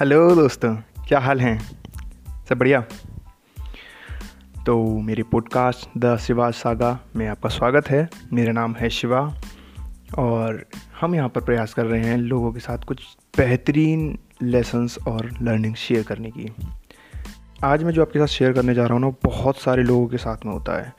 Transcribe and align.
Hello 0.00 0.34
दोस्तों, 0.34 0.76
क्या 0.76 1.18
हाल 1.18 1.40
हैं? 1.40 1.58
सब 2.48 2.58
बढ़िया? 2.58 2.80
तो 4.66 4.98
मेरे 4.98 5.22
पॉडकास्ट 5.22 5.98
द 5.98 6.16
शिवा 6.16 6.50
सागा 6.50 7.00
में 7.16 7.28
आपका 7.28 7.48
स्वागत 7.48 7.90
है। 7.90 8.08
मेरा 8.32 8.52
नाम 8.52 8.74
है 8.74 8.90
शिवा 8.90 9.34
और 10.18 10.66
हम 11.00 11.14
यहाँ 11.14 11.28
पर 11.28 11.40
प्रयास 11.40 11.74
कर 11.74 11.86
रहे 11.86 12.04
हैं 12.04 12.16
लोगों 12.16 12.52
के 12.52 12.60
साथ 12.60 12.78
कुछ 12.78 13.16
बेहतरीन 13.36 14.18
लेसन्स 14.42 14.98
और 15.08 15.30
लर्निंग 15.42 15.74
शेयर 15.74 16.02
करने 16.02 16.30
की। 16.30 16.52
आज 17.64 17.82
मैं 17.82 17.92
जो 17.92 18.02
आपके 18.02 18.18
साथ 18.18 18.26
शेयर 18.26 18.52
करने 18.52 18.74
जा 18.74 18.84
रहा 18.84 18.92
हूँ 18.92 19.00
ना 19.00 19.10
बहुत 19.24 19.56
सारे 19.56 19.82
लोगों 19.82 20.08
के 20.08 20.16
साथ 20.16 20.36
में 20.46 20.52
होता 20.52 20.82
है। 20.82 20.92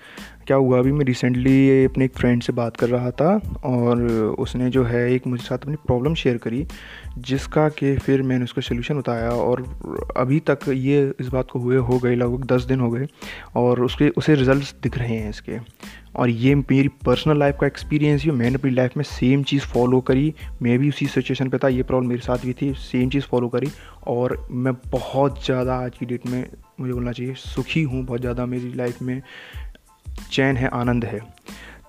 क्या 0.47 0.57
हुआ, 0.57 0.79
अभी 0.79 0.91
मैं 0.91 1.05
रिसेंटली 1.05 1.85
अपने 1.85 2.05
एक 2.05 2.13
फ्रेंड 2.13 2.41
से 2.43 2.53
बात 2.53 2.77
कर 2.77 2.89
रहा 2.89 3.11
था 3.11 3.29
और 3.65 4.01
उसने 4.39 4.69
जो 4.69 4.83
है 4.83 5.09
एक 5.13 5.27
मुझे 5.27 5.43
साथ 5.43 5.57
अपनी 5.57 5.75
प्रॉब्लम 5.85 6.13
शेयर 6.13 6.37
करी, 6.37 6.65
जिसका 7.19 7.67
कि 7.71 7.95
फिर 7.97 8.21
मैंने 8.23 8.43
उसका 8.43 8.61
सोल्यूशन 8.61 8.97
बताया 8.97 9.29
और 9.31 9.63
अभी 10.17 10.39
तक 10.49 10.67
ये 10.69 11.01
इस 11.19 11.27
बात 11.27 11.51
को 11.51 11.59
हुए, 11.59 11.77
हो 11.77 11.99
गए, 11.99 12.15
लगभग 12.15 12.45
दस 12.45 12.63
दिन 12.63 12.79
हो 12.79 12.89
गए 12.91 13.07
और 13.55 13.81
उसके, 13.83 14.09
उसे 14.09 14.35
रिज़ल्ट 14.35 14.75
दिख 14.83 14.97
रहे 14.97 15.15
हैं 15.15 15.29
इसके। 15.29 15.59
और 16.15 16.29
ये 16.29 16.53
मेरी 16.55 16.87
पर्सनल 17.05 17.37
लाइफ 17.39 17.57
का 17.61 17.67
एक्सपीरियंस 17.67 18.23
ही 18.23 18.31
मैंने 18.31 18.55
अपनी 18.55 18.71
लाइफ 18.71 18.97
में 18.97 19.03
सेम 19.03 19.43
चीज़ 19.43 19.63
फॉलो 19.63 19.99
करी। 20.01 20.33
मैं 20.61 20.77
भी 20.79 20.89
उसी 20.89 21.07
सिचुएशन 21.07 21.49
पे 21.49 21.57
था, 21.57 21.67
ये 21.67 21.83
प्रॉब्लम 21.83 22.09
मेरे 22.09 22.21
साथ 22.21 22.45
भी 22.45 22.53
थी 22.53 22.73
सेम 22.79 23.09
चीज़ 23.09 23.25
फॉलो 23.25 23.47
करी 23.49 23.69
और 24.07 24.45
मैं 24.51 24.73
बहुत 24.91 25.43
ज़्यादा 25.45 25.75
आज 25.75 25.97
की 25.97 26.05
डेट 26.05 26.27
में, 26.27 26.45
मुझे 26.79 26.93
बोलना 26.93 27.11
चाहिए, 27.11 27.33
सुखी 27.35 27.83
हूँ 27.83 28.03
बहुत 28.05 28.21
ज़्यादा 28.21 28.45
मेरी 28.45 28.73
लाइफ 28.73 29.01
में। 29.01 29.21
चैन 30.31 30.57
है, 30.57 30.67
आनंद 30.69 31.05
है। 31.05 31.19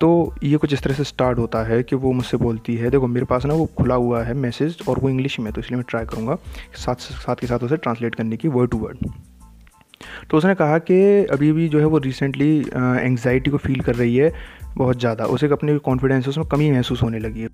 तो 0.01 0.34
ये 0.42 0.56
कुछ 0.56 0.73
इस 0.73 0.83
तरह 0.83 0.95
से 0.95 1.05
स्टार्ट 1.05 1.38
होता 1.38 1.62
है 1.64 1.83
कि 1.83 1.96
वो 1.96 2.12
मुझसे 2.12 2.37
बोलती 2.37 2.74
है, 2.77 2.91
देखो, 2.91 3.06
मेरे 3.06 3.27
पास 3.27 3.45
ना 3.47 3.55
वो 3.55 3.66
खुला 3.78 3.95
हुआ 3.97 4.23
है 4.25 4.34
मैसेज 4.36 4.78
और 4.89 4.98
वो 4.98 5.08
इंग्लिश 5.11 5.39
में 5.41 5.53
तो 5.53 5.61
इसलिए 5.61 5.77
मैं 5.77 5.84
ट्राई 5.89 6.05
करूँगा 6.05 6.36
साथ 6.77 6.95
साथ 6.95 7.36
के 7.36 7.47
साथ 7.47 7.58
उसे 7.58 7.77
ट्रांसलेट 7.77 8.14
करने 8.14 8.36
की 8.36 8.48
वर्ड 8.48 8.70
टू 8.70 8.78
वर्ड 8.78 9.06
तो 10.30 10.36
उसने 10.36 10.55
कहा 10.55 10.78
कि 10.80 10.95
अभी 11.33 11.52
भी 11.52 11.69
जो 11.69 11.78
है 11.80 11.84
वो 11.84 11.98
रिसेंटली 11.98 12.58
एंगजाइटी 12.58 13.50
को 13.50 13.56
फील 13.58 13.80
कर 13.80 13.95
रही 13.95 14.17
है 14.17 14.33
बहुत 14.77 14.98
ज़्यादा। 15.00 15.25
उसे 15.27 15.48
अपने 15.52 15.77
कॉन्फिडेंस 15.80 16.28
उसमें 16.28 16.47
कमी 16.47 16.70
महसूस 16.70 17.02
होने 17.02 17.19
लगी 17.19 17.41
है। 17.41 17.48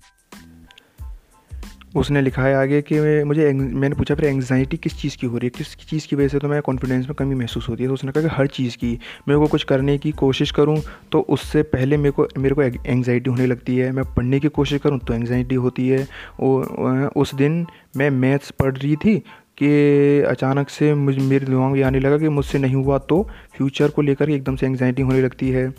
उसने 1.95 2.21
लिखा 2.21 2.41
है 2.41 2.55
आगे 2.55 2.81
कि 2.81 3.23
मुझे 3.23 3.51
मैंने 3.53 3.95
पूछा, 3.95 4.15
फिर 4.15 4.25
एंगजाइटी 4.25 4.77
किस 4.77 4.97
चीज़ 4.97 5.17
की 5.17 5.27
हो 5.27 5.37
रही 5.37 5.47
है? 5.47 5.57
किस 5.57 5.75
चीज़ 5.89 6.07
की 6.07 6.15
वजह 6.15 6.27
से 6.27 6.39
तो 6.39 6.47
मैं 6.47 6.61
कॉन्फिडेंस 6.61 7.05
में 7.05 7.15
कमी 7.15 7.35
महसूस 7.35 7.67
होती 7.69 7.83
है? 7.83 7.87
तो 7.87 7.93
उसने 7.93 8.11
कहा 8.11 8.23
कि 8.23 8.29
हर 8.31 8.47
चीज़ 8.47 8.77
की। 8.77 8.91
मेरे 9.27 9.39
को 9.39 9.47
कुछ 9.47 9.63
करने 9.63 9.97
की 9.97 10.11
कोशिश 10.11 10.51
करूँ 10.51 10.77
तो 11.11 11.19
उससे 11.29 11.63
पहले 11.63 11.97
मेरे 11.97 12.11
को 12.11 12.27
मेरे 12.37 12.55
को 12.55 12.61
एंगजाइटी 12.61 13.29
होने 13.29 13.45
लगती 13.45 13.77
है। 13.77 13.91
मैं 13.91 14.05
पढ़ने 14.15 14.39
की 14.39 14.49
कोशिश 14.49 14.81
करूँ 14.81 14.99
तो 14.99 15.13
एंगजाइटी 15.13 15.55
होती 15.57 15.87
है। 15.89 16.07
और 16.39 17.11
उस 17.15 17.35
दिन 17.35 17.65
मैं 17.97 18.09
मैथ्स 18.09 18.51
पढ़ 18.51 18.75
रही 18.77 18.95
थी 18.95 19.17
कि 19.57 20.21
अचानक 20.27 20.69
से 20.69 20.93
मुझ, 20.95 21.17
मेरे 21.17 21.45
दिमाग 21.45 21.71
में 21.71 21.81
आने 21.83 21.99
लगा 21.99 22.17
कि 22.17 22.29
मुझसे 22.29 22.59
नहीं 22.59 22.75
हुआ 22.75 22.97
तो 22.99 23.21
फ्यूचर 23.57 23.89
को 23.89 24.01
लेकर 24.01 24.29
एकदम 24.29 24.55
से 24.55 24.65
एंगजाइटी 24.65 25.01
होने 25.01 25.21
लगती 25.21 25.49
है। 25.49 25.71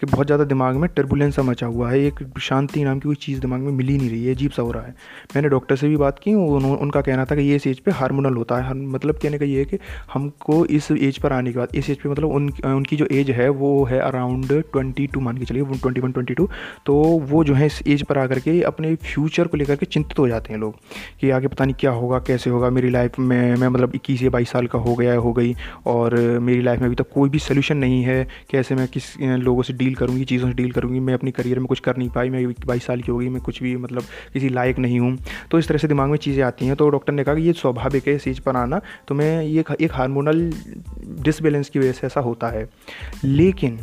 कि 0.00 0.06
बहुत 0.06 0.26
ज़्यादा 0.26 0.44
दिमाग 0.44 0.76
में 0.76 0.88
टर्बुलेंस 0.96 1.34
सा 1.36 1.42
मचा 1.42 1.66
हुआ 1.66 1.90
है 1.90 2.00
एक 2.00 2.18
शांति 2.40 2.82
नाम 2.84 2.98
की 2.98 3.08
कोई 3.08 3.16
चीज़ 3.20 3.40
दिमाग 3.40 3.60
में 3.60 3.70
मिल 3.72 3.86
नहीं 3.88 4.10
रही 4.10 4.24
है 4.24 4.34
अजीब 4.34 4.50
सा 4.50 4.62
हो 4.62 4.72
रहा 4.72 4.82
है। 4.82 4.94
मैंने 5.34 5.48
डॉक्टर 5.48 5.76
से 5.76 5.88
भी 5.88 5.96
बात 5.96 6.18
की 6.18 6.34
उन, 6.34 6.64
उनका 6.64 7.00
कहना 7.00 7.24
था 7.24 7.36
कि 7.36 7.42
ये 7.42 7.56
इस 7.56 7.66
एज 7.66 7.78
पे 7.80 7.90
हार्मोनल 7.90 8.36
होता 8.36 8.56
है। 8.56 8.74
मतलब 8.74 9.18
कहने 9.22 9.38
का 9.38 9.44
ये 9.44 9.58
है 9.58 9.64
कि 9.64 9.78
हमको 10.12 10.64
इस 10.66 10.90
एज 10.90 11.18
पर 11.18 11.32
आने 11.32 11.52
के 11.52 11.58
बाद 11.58 11.74
इस 11.74 11.90
एज 11.90 11.96
पे 12.02 12.08
मतलब 12.08 12.30
उन 12.30 12.48
उनकी 12.66 12.96
जो 12.96 13.06
एज 13.12 13.30
है 13.30 13.48
वो 13.62 13.72
है 13.84 13.98
अराउंड 14.00 14.52
ट्वेंटी 14.72 15.06
टू 15.06 15.20
मान 15.20 15.38
के 15.38 15.44
चलिए 15.44 15.64
ट्वेंटी 15.64 16.00
वन 16.00 16.12
ट्वेंटी 16.12 16.34
टू 16.34 16.48
तो 16.86 16.94
वो 17.30 17.42
जो 17.44 17.54
है 17.54 17.66
इस 17.66 17.82
एज 17.86 18.02
पर 18.02 18.18
आकर 18.18 18.38
के 18.38 18.60
अपने 18.62 18.94
फ्यूचर 19.04 19.46
को 19.46 19.56
लेकर 19.56 19.76
के 19.76 19.86
चिंतित 19.86 20.18
हो 20.18 20.28
जाते 20.28 20.52
हैं 20.52 20.60
लोग 20.60 20.74
कि 21.20 21.30
आगे 21.30 21.48
पता 21.48 21.64
नहीं 21.64 21.74
क्या 21.80 21.90
होगा 21.90 22.18
कैसे 22.26 22.50
होगा 22.50 22.70
मेरी 22.70 22.90
लाइफ 22.90 23.18
में 23.18 23.54
मैं 23.56 23.68
मतलब 23.68 23.94
इक्कीस 23.94 24.22
या 24.22 24.30
बाईस 24.30 24.50
साल 24.50 24.66
का 24.66 24.78
हो 24.78 24.94
गया 24.94 25.14
हो 25.18 25.32
गई 25.32 25.54
और 25.86 26.18
मेरी 26.40 26.62
लाइफ 26.62 26.80
में 26.80 26.86
अभी 26.86 26.96
तक 26.96 27.10
कोई 27.14 27.30
भी 27.30 27.38
सोल्यूशन 27.40 27.76
नहीं 27.76 28.02
है 28.04 28.26
कैसे 28.50 28.74
मैं 28.74 28.88
किस 28.88 29.14
लोगों 29.20 29.62
से 29.62 29.72
डील 29.72 29.87
करूँगी, 29.94 30.24
चीज़ों 30.24 30.48
से 30.48 30.54
डील 30.54 30.70
करूँगी, 30.72 31.00
मैं 31.00 31.14
अपनी 31.14 31.30
करियर 31.30 31.58
में 31.58 31.66
कुछ 31.66 31.80
कर 31.80 31.96
नहीं 31.96 32.08
पाई, 32.10 32.30
मैं 32.30 32.46
बाईस 32.66 32.86
साल 32.86 33.00
की 33.00 33.12
होगी 33.12 33.28
मैं 33.28 33.42
कुछ 33.42 33.62
भी 33.62 33.76
मतलब 33.76 34.02
किसी 34.32 34.48
लायक 34.48 34.78
नहीं 34.78 35.00
हूँ। 35.00 35.16
तो 35.50 35.58
इस 35.58 35.68
तरह 35.68 35.78
से 35.78 35.88
दिमाग 35.88 36.10
में 36.10 36.16
चीज़ें 36.18 36.42
आती 36.44 36.66
हैं 36.66 36.76
तो 36.76 36.88
डॉक्टर 36.90 37.12
ने 37.12 37.24
कहा 37.24 37.34
कि 37.34 37.42
ये 37.42 37.52
स्वाभाविक 37.54 38.08
है, 38.08 38.14
इस 38.14 38.24
चीज़ 38.24 38.40
पर 38.40 38.56
आना 38.56 38.80
तो 39.08 39.14
मैं 39.14 39.42
ये 39.42 39.64
एक 39.80 39.92
हारमोनल 39.92 40.50
डिसबैलेंस 41.20 41.68
की 41.68 41.78
वजह 41.78 41.92
से 41.92 42.06
ऐसा 42.06 42.20
होता 42.20 42.48
है। 42.48 42.68
लेकिन 43.24 43.78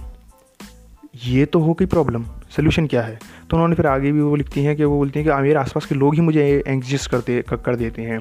ये 1.25 1.45
तो 1.45 1.59
हो 1.59 1.73
गई 1.73 1.85
प्रॉब्लम, 1.85 2.23
सोल्यूशन 2.49 2.87
क्या 2.87 3.01
है? 3.01 3.19
तो 3.49 3.55
उन्होंने 3.55 3.75
फिर 3.75 3.87
आगे 3.87 4.11
भी 4.11 4.21
वो 4.21 4.35
लिखती 4.35 4.63
हैं 4.63 4.75
कि 4.75 4.83
वो 4.83 4.97
बोलती 4.97 5.19
हैं 5.19 5.27
कि 5.27 5.41
मेरे 5.41 5.55
आसपास 5.55 5.85
के 5.85 5.95
लोग 5.95 6.15
ही 6.15 6.21
मुझे 6.21 6.43
एग्जिस्ट 6.67 7.09
करते 7.11 7.43
कर 7.49 7.75
देते 7.75 8.01
हैं। 8.01 8.17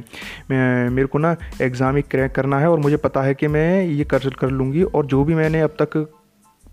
मैं, 0.50 0.90
मेरे 0.90 1.06
को 1.06 1.18
ना 1.18 1.34
एग्ज़ाम 1.62 1.98
एक 1.98 2.08
क्रैक 2.08 2.32
करना 2.32 2.58
है 2.58 2.70
और 2.70 2.78
मुझे 2.80 2.96
पता 2.96 3.22
है 3.22 3.34
कि 3.34 3.48
मैं 3.48 3.84
ये 3.84 4.04
कर 4.04 4.28
कर 4.30 4.50
लूँगी 4.50 4.82
और 4.82 5.06
जो 5.06 5.24
भी 5.24 5.34
मैंने 5.34 5.60
अब 5.60 5.76
तक 5.82 6.06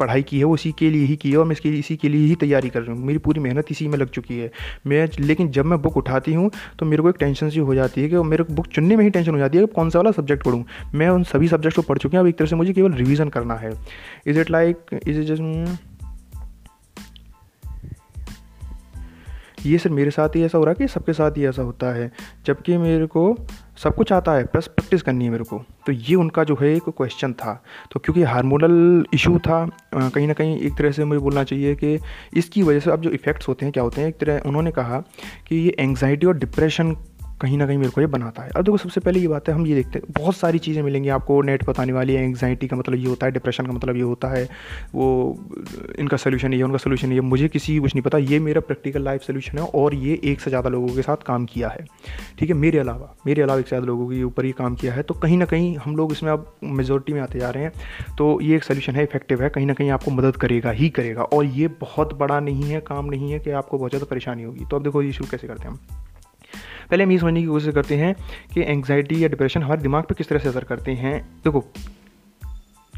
पढ़ाई 0.01 0.23
की 0.23 0.37
है, 0.37 0.43
वो 0.43 0.55
इसी 0.55 0.71
के 0.79 0.89
लिए 0.89 1.05
ही 1.05 1.15
की 1.15 1.31
है 1.31 1.37
और 1.37 1.45
मैं 1.45 1.51
इसकी 1.51 1.69
इसी 1.79 1.95
के 1.97 2.09
लिए 2.09 2.27
ही 2.27 2.35
तैयारी 2.37 2.69
कर 2.69 2.81
रही 2.81 2.91
हूँ। 2.91 3.05
मेरी 3.05 3.19
पूरी 3.19 3.39
मेहनत 3.39 3.71
इसी 3.71 3.87
में 3.87 3.97
लग 3.97 4.09
चुकी 4.09 4.39
है। 4.39 4.51
मैं 4.87 5.07
लेकिन 5.19 5.51
जब 5.51 5.65
मैं 5.65 5.81
बुक 5.81 5.97
उठाती 5.97 6.33
हूँ 6.33 6.49
तो 6.79 6.85
मेरे 6.85 7.03
को 7.03 7.09
एक 7.09 7.15
टेंशन 7.19 7.49
सी 7.49 7.59
हो 7.61 7.75
जाती 7.75 8.01
है 8.01 8.09
कि 8.09 8.17
मेरे 8.25 8.43
को 8.43 8.53
बुक 8.53 8.67
चुनने 8.69 8.95
में 8.95 9.03
ही 9.03 9.09
टेंशन 9.09 9.31
हो 9.31 9.37
जाती 9.37 9.57
है 9.57 9.65
कि 9.65 9.73
कौन 9.73 9.89
सा 9.89 9.99
वाला 9.99 10.11
सब्जेक्ट 10.11 10.43
पढ़ूँ। 10.45 10.63
मैं 10.95 11.09
उन 11.09 11.23
सभी 11.25 11.47
सब्जेक्ट 11.47 11.75
को 11.75 11.81
पढ़ 11.83 11.97
चुकी 11.97 12.17
हूँ, 12.17 12.23
अब 12.23 12.27
एक 12.27 12.37
तरह 12.37 12.47
से 12.47 12.55
मुझे 12.55 12.73
केवल 12.73 12.93
रिविज़न 12.93 13.29
करना 13.29 13.55
है। 13.55 13.73
Is 14.27 14.39
it 14.39 14.51
like 14.51 14.99
is 15.07 15.19
it 15.19 15.25
just 15.25 15.89
ये 19.61 19.77
सिर्फ़ 19.77 19.95
मेरे 19.95 20.11
साथ 20.11 20.35
ही 20.35 20.43
ऐसा 20.43 20.57
हो 20.57 20.63
रहा 20.63 20.71
है 20.71 20.75
कि 20.77 20.87
सबके 20.87 21.13
साथ 21.13 21.31
ही 21.31 21.45
ऐसा 21.45 21.61
होता 21.61 21.91
है, 21.93 22.11
जबकि 22.45 22.77
मेरे 22.77 23.05
को 23.07 23.33
सब 23.83 23.95
कुछ 23.95 24.11
आता 24.13 24.31
है 24.31 24.43
प्लस 24.45 24.67
प्रैक्टिस 24.67 25.01
करनी 25.01 25.25
है 25.25 25.31
मेरे 25.31 25.43
को। 25.43 25.57
तो 25.85 25.91
ये 25.91 26.15
उनका 26.15 26.43
जो 26.43 26.57
है 26.61 26.73
एक 26.75 26.89
क्वेश्चन 26.89 27.33
था। 27.33 27.53
तो 27.91 27.99
क्योंकि 27.99 28.23
हार्मोनल 28.23 29.05
इशू 29.13 29.37
था 29.39 29.65
कहीं 29.93 30.27
ना 30.27 30.33
कहीं 30.33 30.59
एक 30.59 30.73
तरह 30.77 30.91
से 30.91 31.05
मुझे 31.05 31.19
बोलना 31.19 31.43
चाहिए 31.43 31.75
कि 31.75 31.97
इसकी 32.33 32.63
वजह 32.63 32.79
से 32.79 32.91
अब 32.91 33.01
जो 33.01 33.09
इफ़ेक्ट्स 33.09 33.47
होते 33.47 33.65
हैं, 33.65 33.73
क्या 33.73 33.83
होते 33.83 34.01
हैं? 34.01 34.07
एक 34.07 34.17
तरह 34.17 34.41
उन्होंने 34.45 34.71
कहा 34.71 34.99
कि 35.47 35.55
ये 35.55 35.75
एंगजाइटी 35.79 36.27
और 36.27 36.37
डिप्रेशन 36.37 36.95
कहीं 37.41 37.57
ना 37.57 37.67
कहीं 37.67 37.77
मेरे 37.77 37.91
को 37.91 38.01
ये 38.01 38.07
बनाता 38.07 38.43
है। 38.43 38.49
अब 38.49 38.63
देखो, 38.63 38.77
सबसे 38.77 38.99
पहले 38.99 39.19
ये 39.19 39.27
बात 39.27 39.49
है, 39.49 39.53
हम 39.55 39.65
ये 39.67 39.75
देखते 39.75 39.99
हैं, 39.99 40.13
बहुत 40.17 40.35
सारी 40.35 40.59
चीज़ें 40.59 40.81
मिलेंगी 40.83 41.09
आपको, 41.09 41.41
नेट 41.41 41.65
बताने 41.65 41.93
वाली 41.93 42.13
है 42.13 42.23
एंगजाइटी 42.23 42.67
का 42.67 42.75
मतलब 42.75 42.95
ये 42.95 43.07
होता 43.07 43.25
है 43.25 43.31
डिप्रेशन 43.31 43.65
का 43.65 43.73
मतलब 43.73 43.95
ये 43.95 44.01
होता 44.01 44.27
है, 44.27 44.43
वो, 44.95 45.39
इनका 45.99 46.17
सोल्यूशन 46.17 46.53
ये 46.53 46.63
उनका 46.63 46.77
सोल्यूशन 46.77 47.11
ये 47.11 47.21
मुझे 47.21 47.47
किसी 47.47 47.77
कुछ 47.79 47.95
नहीं 47.95 48.03
पता, 48.03 48.17
ये 48.17 48.39
मेरा 48.39 48.61
प्रैक्टिकल 48.61 49.03
लाइफ 49.03 49.21
सोल्यूशन 49.21 49.57
है 49.57 49.65
और 49.65 49.95
ये 49.95 50.19
एक 50.23 50.41
से 50.41 50.49
ज़्यादा 50.49 50.69
लोगों 50.69 50.95
के 50.95 51.01
साथ 51.01 51.23
काम 51.25 51.45
किया 51.45 51.69
है। 51.69 51.85
ठीक 52.39 52.49
है, 52.49 52.55
मेरे 52.55 52.79
अलावा 52.79 53.13
मेरे 53.25 53.41
अलावा 53.41 53.59
एक 53.59 53.65
से 53.65 53.69
ज़्यादा 53.69 53.87
लोगों 53.87 54.09
के 54.09 54.23
ऊपर 54.23 54.45
ही 54.45 54.51
काम 54.51 54.75
किया 54.75 54.93
है। 54.93 55.03
तो 55.03 55.13
कहीं 55.13 55.37
ना 55.37 55.45
कहीं 55.45 55.75
हम 55.77 55.95
लोग 55.95 56.11
इसमें 56.11 56.31
अब 56.31 56.51
मेजोरिटी 56.63 57.13
में 57.13 57.21
आते 57.21 57.39
जा 57.39 57.49
रहे 57.49 57.63
हैं। 57.63 58.15
तो 58.17 58.39
ये 58.41 58.55
एक 58.55 58.63
सोल्यूशन 58.63 58.95
है 58.95 59.03
इफ़ेक्टिव 59.03 59.43
है, 59.43 59.49
कहीं 59.49 59.65
ना 59.65 59.73
कहीं 59.73 59.89
आपको 59.89 60.11
मदद 60.11 60.35
करेगा, 60.35 60.71
ही 60.71 60.89
करेगा। 60.89 61.23
और 61.23 61.45
ये 61.45 61.67
बहुत 61.81 62.13
बड़ा 62.13 62.39
नहीं 62.39 62.63
है, 62.63 62.81
काम 62.81 63.05
नहीं 63.05 63.31
है 63.31 63.39
कि 63.39 63.51
आपको 63.51 63.77
बहुत 63.77 63.91
ज़्यादा 63.91 64.07
परेशानी 64.09 64.43
होगी। 64.43 64.65
तो 64.65 64.77
अब 64.77 64.83
देखो, 64.83 65.01
ये 65.01 65.11
शुरू 65.11 65.29
कैसे 65.31 65.47
करते 65.47 65.63
हैं 65.63 65.71
हम? 65.71 65.79
पहले 66.91 67.03
हम 67.03 67.11
ये 67.11 67.17
समझने 67.17 67.41
की 67.41 67.47
कोशिश 67.47 67.73
करते 67.73 67.95
हैं 67.95 68.15
कि 68.53 68.61
एंगजाइटी 68.61 69.23
या 69.23 69.27
डिप्रेशन 69.27 69.63
हमारे 69.63 69.81
दिमाग 69.81 70.03
पर 70.03 70.15
किस 70.15 70.29
तरह 70.29 70.39
से 70.39 70.49
असर 70.49 70.63
करते 70.63 70.91
हैं। 70.91 71.21
देखो, 71.43 71.59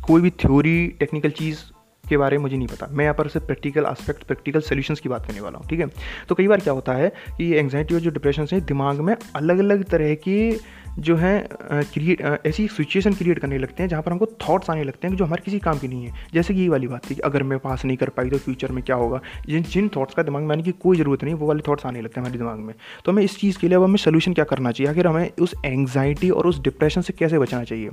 कोई 0.08 0.22
भी 0.22 0.30
थ्योरी 0.30 0.88
टेक्निकल 0.88 1.30
चीज़ 1.30 1.60
के 2.04 2.18
बारे 2.18 2.38
में 2.38 2.42
मुझे 2.42 2.58
नहीं 2.58 2.68
पता। 2.68 2.88
मैं 2.92 3.06
यहाँ 3.06 3.16
पर 3.16 3.28
सिर्फ़ 3.28 3.46
प्रैक्टिकल 3.48 3.86
एस्पेक्ट 3.86 4.24
प्रैक्टिकल 4.24 4.62
सोल्यूशंस 4.62 5.00
की 5.00 5.10
बात 5.10 5.26
करने 5.26 5.42
वाला 5.42 5.58
हूँ, 5.58 5.68
ठीक 5.70 5.80
है? 5.80 5.88
तो 6.30 6.36
कई 6.36 6.48
बार 6.48 6.60
क्या 6.60 6.74
होता 6.74 6.94
है 6.94 7.12
कि 7.38 7.52
एंगजाइटी 7.54 7.96
और 7.96 8.02
जो 8.02 8.12
डिप्रेशन 8.12 8.48
है, 8.54 8.60
दिमाग 8.62 9.00
में 9.00 9.16
अलग 9.36 9.60
अलग 9.60 9.84
तरह 9.84 10.14
की 10.18 10.60
जो 11.00 11.16
है 11.16 11.48
क्रिएट 11.64 12.22
ऐसी 12.48 12.68
सिचुएशन 12.68 13.14
क्रिएट 13.14 13.40
करने 13.40 13.58
लगते 13.58 13.84
हैं, 13.84 13.90
जहाँ 13.90 14.02
पर 14.04 14.12
हमको 14.12 14.26
थॉट्स 14.42 14.70
आने 14.70 14.84
लगते 14.84 15.08
हैं 15.08 15.16
जो 15.16 15.26
हमारे 15.26 15.42
किसी 15.46 15.60
काम 15.60 15.78
की 15.80 15.88
नहीं 15.88 16.06
है। 16.06 16.28
जैसे 16.34 16.54
कि 16.54 16.62
ये 16.62 16.68
वाली 16.70 16.88
बात 16.88 17.10
थी 17.10 17.16
कि 17.16 17.22
अगर 17.22 17.44
मैं 17.44 17.60
पास 17.60 17.86
नहीं 17.86 17.98
कर 17.98 18.10
पाई 18.10 18.30
तो 18.30 18.38
फ्यूचर 18.38 18.72
में 18.72 18.84
क्या 18.84 18.96
होगा? 18.96 19.20
जिन 19.48 19.64
जिन 19.64 19.90
थॉट्स 19.96 20.16
का 20.16 20.24
दिमाग 20.24 20.44
में 20.44 20.52
आने 20.56 20.64
की 20.64 20.72
कोई 20.74 20.98
ज़रूरत 20.98 21.24
नहीं, 21.24 21.34
वो 21.34 21.48
वाले 21.48 21.64
थॉट्स 21.68 21.86
आने 21.86 22.02
लगते 22.02 22.20
हैं 22.20 22.26
हमारे 22.26 22.38
दिमाग 22.40 22.58
में। 22.58 22.76
तो 23.06 23.12
हमें 23.12 23.24
इस 23.24 23.38
चीज़ 23.40 23.58
के 23.60 23.68
लिए 23.68 23.78
अब 23.78 23.84
हमें 23.84 23.98
सोल्यूशन 23.98 24.34
क्या 24.34 24.46
करना 24.46 24.72
चाहिए? 24.72 24.92
आखिर 24.92 25.08
हमें 25.08 25.30
उस 25.42 25.54
एंगजाइटी 25.66 26.30
और 26.30 26.48
उस 26.48 26.62
डिप्रेशन 26.64 27.02
से 27.02 27.14
कैसे 27.14 27.40
बचना 27.40 27.64
चाहिए? 27.64 27.90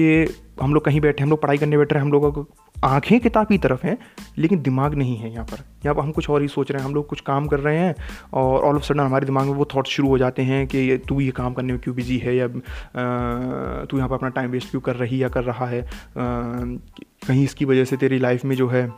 कि 0.00 0.34
हम 0.62 0.74
लोग 0.74 0.84
कहीं 0.84 1.00
बैठे, 1.00 1.22
हम 1.24 1.30
लोग 1.30 1.42
पढ़ाई 1.42 1.58
करने 1.58 1.78
बैठ 1.78 1.92
हैं, 1.92 2.00
हम 2.00 2.12
लोगों 2.12 2.32
को 2.32 2.46
आँखें 2.84 3.18
किताब 3.20 3.46
की 3.46 3.58
तरफ़ 3.58 3.86
हैं, 3.86 3.96
लेकिन 4.38 4.62
दिमाग 4.62 4.94
नहीं 4.94 5.16
है 5.16 5.30
यहाँ 5.32 5.44
पर। 5.46 5.64
यहाँ 5.84 5.94
पर 5.94 6.02
हम 6.02 6.10
कुछ 6.12 6.28
और 6.30 6.42
ही 6.42 6.48
सोच 6.48 6.70
रहे 6.70 6.80
हैं, 6.80 6.88
हम 6.88 6.94
लोग 6.94 7.06
कुछ 7.08 7.20
काम 7.20 7.46
कर 7.46 7.60
रहे 7.60 7.78
हैं 7.78 7.94
और 8.32 8.64
ऑल 8.64 8.76
ऑफ़ 8.76 8.82
सडन 8.82 9.00
हमारे 9.00 9.26
दिमाग 9.26 9.46
में 9.46 9.54
वो 9.54 9.68
थॉट्स 9.74 9.90
शुरू 9.90 10.08
हो 10.08 10.18
जाते 10.18 10.42
हैं 10.42 10.66
कि 10.66 10.96
तू 11.08 11.20
ये 11.20 11.30
काम 11.30 11.54
करने 11.54 11.72
में 11.72 11.80
क्यों 11.82 11.94
बिज़ी 11.96 12.18
है 12.18 12.36
या 12.36 12.48
तू 12.48 13.96
यहाँ 13.96 14.08
पर 14.08 14.14
अपना 14.14 14.28
टाइम 14.30 14.50
वेस्ट 14.50 14.70
क्यों 14.70 14.80
कर 14.80 14.96
रही 14.96 15.22
या 15.22 15.28
कर 15.28 15.44
रहा 15.44 15.66
है 15.66 15.86
कहीं 16.16 17.44
इसकी 17.44 17.64
वजह 17.64 17.84
से 17.84 17.96
तेरी 17.96 18.18
लाइफ 18.18 18.44
में 18.44 18.56
जो 18.56 18.68
है 18.68 18.90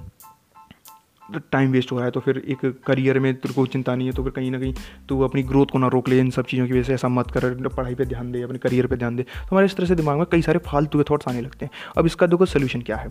टाइम 1.52 1.70
वेस्ट 1.72 1.92
हो 1.92 1.96
रहा 1.96 2.04
है 2.04 2.10
तो 2.10 2.20
फिर 2.20 2.42
एक 2.48 2.64
करियर 2.86 3.18
में 3.18 3.34
तेरे 3.34 3.54
को 3.54 3.64
चिंता 3.66 3.94
नहीं 3.94 4.06
है 4.06 4.12
तो 4.12 4.22
फिर 4.22 4.32
कहीं 4.32 4.50
ना 4.50 4.58
कहीं 4.58 4.74
तू 5.08 5.20
अपनी 5.20 5.42
ग्रोथ 5.42 5.66
को 5.66 5.78
ना 5.78 5.88
रोक 5.88 6.08
ले 6.08 6.18
इन 6.18 6.30
सब 6.30 6.46
चीज़ों 6.46 6.66
की 6.66 6.72
वजह 6.72 6.82
से, 6.82 6.94
ऐसा 6.94 7.08
मत 7.08 7.30
कर, 7.30 7.54
पढ़ाई 7.68 7.94
पे 7.94 8.04
ध्यान 8.04 8.32
दे, 8.32 8.42
अपने 8.42 8.58
करियर 8.58 8.86
पे 8.86 8.96
ध्यान 8.96 9.16
दे। 9.16 9.22
तो 9.22 9.48
हमारे 9.50 9.66
इस 9.66 9.76
तरह 9.76 9.86
से 9.86 9.94
दिमाग 9.94 10.18
में 10.18 10.26
कई 10.32 10.42
सारे 10.42 10.58
फालतू 10.66 10.98
के 10.98 11.04
थॉट्स 11.10 11.28
आने 11.28 11.40
लगते 11.40 11.64
हैं। 11.64 11.72
अब 11.98 12.06
इसका 12.06 12.26
देखो 12.26 12.46
सोल्यूशन 12.46 12.80
क्या 12.80 12.96
है? 12.96 13.08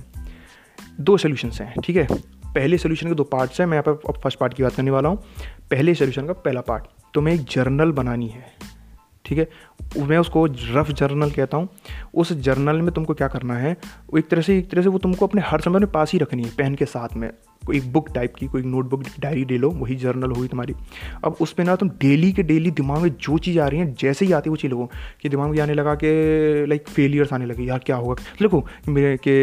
दो 0.99 1.17
सोल्यूशंस 1.17 1.61
हैं, 1.61 1.73
ठीक 1.79 1.95
है? 1.95 2.07
पहले 2.45 2.77
सोल्यूशन 2.77 3.07
के 3.07 3.15
दो 3.15 3.23
पार्ट्स 3.25 3.59
हैं, 3.59 3.67
मैं 3.67 3.77
यहाँ 3.77 3.93
पर 3.93 4.11
फ़र्स्ट 4.13 4.39
पार्ट 4.39 4.53
की 4.53 4.63
बात 4.63 4.73
करने 4.73 4.91
वाला 4.91 5.09
हूँ। 5.09 5.17
पहले 5.71 5.93
सोल्यूशन 5.95 6.27
का 6.27 6.33
पहला 6.35 6.61
पार्ट 6.61 6.83
तुम्हें 7.13 7.33
मैं 7.33 7.41
एक 7.41 7.47
जर्नल 7.49 7.91
बनानी 7.91 8.27
है, 8.27 8.45
ठीक 9.25 9.37
है? 9.37 9.47
मैं 9.99 10.17
उसको 10.17 10.45
रफ 10.45 10.91
जर्नल 10.91 11.31
कहता 11.31 11.57
हूँ। 11.57 11.67
उस 12.13 12.31
जर्नल 12.33 12.81
में 12.81 12.91
तुमको 12.93 13.13
क्या 13.13 13.27
करना 13.27 13.57
है 13.57 13.75
एक 14.17 14.27
तरह 14.29 14.41
से, 14.41 14.57
एक 14.57 14.69
तरह 14.71 14.81
से 14.81 14.89
वो 14.89 14.97
तुमको 14.97 15.27
अपने 15.27 15.41
हर 15.41 15.61
समय 15.61 15.79
में 15.79 15.91
पास 15.91 16.13
ही 16.13 16.19
रखनी 16.19 16.43
है 16.43 16.49
पेन 16.57 16.75
के 16.75 16.85
साथ 16.85 17.15
में। 17.15 17.29
कोई 17.65 17.79
बुक 17.93 18.09
टाइप 18.15 18.35
की, 18.35 18.47
कोई 18.47 18.61
नोटबुक 18.63 19.03
डायरी 19.19 19.45
ले 19.45 19.57
लो, 19.57 19.69
वही 19.71 19.95
जर्नल 19.95 20.31
होगी 20.31 20.47
तुम्हारी। 20.47 20.75
अब 21.23 21.35
उस 21.41 21.53
पर 21.53 21.63
ना 21.63 21.75
तुम 21.75 21.89
डेली 22.01 22.31
के 22.31 22.43
डेली 22.43 22.71
दिमाग 22.73 23.01
में 23.01 23.09
जो 23.11 23.37
चीज़ 23.37 23.59
आ 23.59 23.67
रही 23.67 23.79
है, 23.79 23.93
जैसे 23.93 24.25
ही 24.25 24.31
आती 24.31 24.49
है 24.49 24.51
वो 24.51 24.57
चीज़ 24.57 24.71
लोगों, 24.71 24.87
कि 25.21 25.29
दिमाग 25.29 25.49
में 25.49 25.59
आने 25.59 25.73
लगा 25.73 25.95
कि 25.95 26.07
लाइक 26.69 26.87
फेलियर्स 26.89 27.33
आने 27.33 27.45
लगे, 27.45 27.63
यार 27.63 27.79
क्या 27.85 27.95
होगा? 27.95 28.15
देखो, 28.41 28.65
मेरे 28.87 29.15
के, 29.17 29.35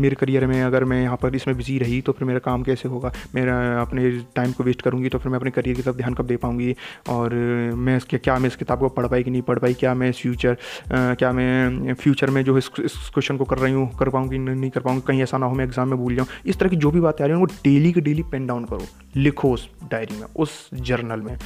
मेरे 0.00 0.16
करियर 0.16 0.46
में 0.46 0.62
अगर 0.62 0.84
मैं 0.84 1.02
यहाँ 1.02 1.16
पर 1.16 1.34
इसमें 1.34 1.56
बिज़ी 1.56 1.78
रही 1.78 2.00
तो 2.00 2.12
फिर 2.12 2.28
मेरा 2.28 2.38
काम 2.40 2.62
कैसे 2.62 2.88
होगा? 2.88 3.12
मेरा, 3.34 3.56
अपने 3.80 4.10
टाइम 4.36 4.52
को 4.52 4.64
वेस्ट 4.64 4.82
करूँगी 4.82 5.08
तो 5.08 5.18
फिर 5.18 5.32
मैं 5.32 5.38
अपने 5.38 5.50
करियर 5.50 5.76
की 5.76 5.82
तरफ़ 5.82 5.96
ध्यान 5.96 6.14
कब 6.14 6.26
दे 6.26 6.36
पाऊँगी? 6.36 6.74
और 7.08 7.34
मैं 7.76 7.96
इसके, 7.96 8.18
क्या 8.18 8.38
मैं 8.38 8.48
इस 8.48 8.56
किताब 8.56 8.78
को 8.78 8.88
पढ़ 8.90 9.06
पाई 9.06 9.22
कि 9.22 9.30
नहीं 9.30 9.42
पढ़ 9.42 9.58
पाई? 9.58 9.74
क्या 9.74 9.94
मैं 9.94 10.10
फ्यूचर 10.12 10.56
क्या 10.90 11.32
मैं 11.32 11.94
फ्यूचर 11.94 12.30
में 12.30 12.42
जो 12.44 12.56
इस 12.58 12.68
क्वेश्चन 12.68 13.36
को 13.36 13.44
कर 13.44 13.58
रही 13.58 13.72
हूँ, 13.72 13.88
कर 13.98 14.08
पाऊँगी, 14.08 14.38
नहीं 14.38 14.70
कर 14.70 14.80
पाऊँगी? 14.80 15.02
कहीं 15.06 15.22
ऐसा 15.22 15.38
ना 15.38 15.46
हो 15.46 15.54
मैं 15.54 15.64
एग्ज़ाम 15.64 15.88
में 15.88 15.98
भूल 15.98 16.14
जाऊँ। 16.16 16.28
इस 16.46 16.58
तरह 16.58 16.68
की 16.68 16.76
जो 16.76 16.90
भी 16.90 17.00
बातें 17.00 17.24
रही 17.28 17.38
हैं 17.38 17.46
वो 17.46 17.54
डेली 17.64 17.92
के 17.92 18.00
डेली 18.00 18.22
पेन 18.22 18.46
डाउन 18.46 18.64
करो, 18.64 18.86
लिखो 19.16 19.52
उस 19.52 19.68
डायरी 19.90 20.16
में, 20.16 20.26
उस 20.36 20.70
जर्नल 20.74 21.20
में। 21.20 21.38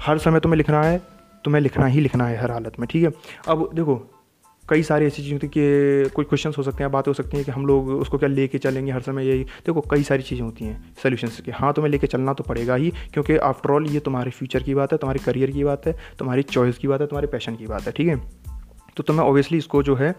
हर 0.00 0.18
समय 0.18 0.40
तुम्हें 0.40 0.56
लिखना 0.56 0.82
है, 0.82 1.02
तुम्हें 1.44 1.62
लिखना 1.62 1.86
ही 1.86 2.00
लिखना 2.00 2.26
है 2.26 2.38
हर 2.38 2.50
हालत 2.50 2.80
में, 2.80 2.88
ठीक 2.90 3.04
है? 3.04 3.10
अब 3.48 3.70
देखो, 3.74 4.10
कई 4.68 4.82
सारी 4.82 5.06
ऐसी 5.06 5.22
चीज़ें 5.22 5.32
होती 5.32 5.48
कि 5.48 6.10
कोई 6.10 6.24
क्वेश्चन 6.24 6.52
हो 6.58 6.62
सकते 6.62 6.84
हैं, 6.84 6.92
बातें 6.92 7.10
हो 7.10 7.14
सकती 7.14 7.36
हैं 7.36 7.46
कि 7.46 7.52
हम 7.52 7.66
लोग 7.66 7.88
उसको 7.88 8.18
क्या 8.18 8.28
लेके 8.28 8.58
चलेंगे 8.58 8.92
हर 8.92 9.00
समय 9.00 9.26
यही। 9.26 9.44
देखो, 9.44 9.80
कई 9.80 10.02
सारी 10.02 10.22
चीज़ें 10.22 10.42
होती 10.44 10.64
हैं 10.64 10.94
सोल्यूशन 11.02 11.28
के। 11.44 11.52
हाँ 11.52 11.72
तुम्हें 11.72 11.90
लेके 11.92 12.06
चलना 12.06 12.32
तो 12.32 12.44
पड़ेगा 12.44 12.74
ही, 12.74 12.90
क्योंकि 12.90 13.36
आफ्टरऑल 13.36 13.86
ये 13.86 14.00
तुम्हारे 14.00 14.30
फ्यूचर 14.30 14.62
की 14.62 14.74
बात 14.74 14.92
है, 14.92 14.98
तुम्हारे 14.98 15.20
करियर 15.24 15.50
की 15.50 15.64
बात 15.64 15.86
है, 15.86 15.96
तुम्हारी 16.18 16.42
चॉइस 16.42 16.78
की 16.78 16.88
बात 16.88 17.00
है, 17.00 17.06
तुम्हारे 17.06 17.26
पैशन 17.26 17.56
की 17.56 17.66
बात 17.66 17.86
है, 17.86 17.92
ठीक 17.92 18.08
है? 18.08 18.16
तो 18.96 19.02
तुम्हें 19.02 19.26
ऑब्वियसली 19.26 19.58
इसको 19.58 19.82
जो 19.82 19.94
है 19.94 20.14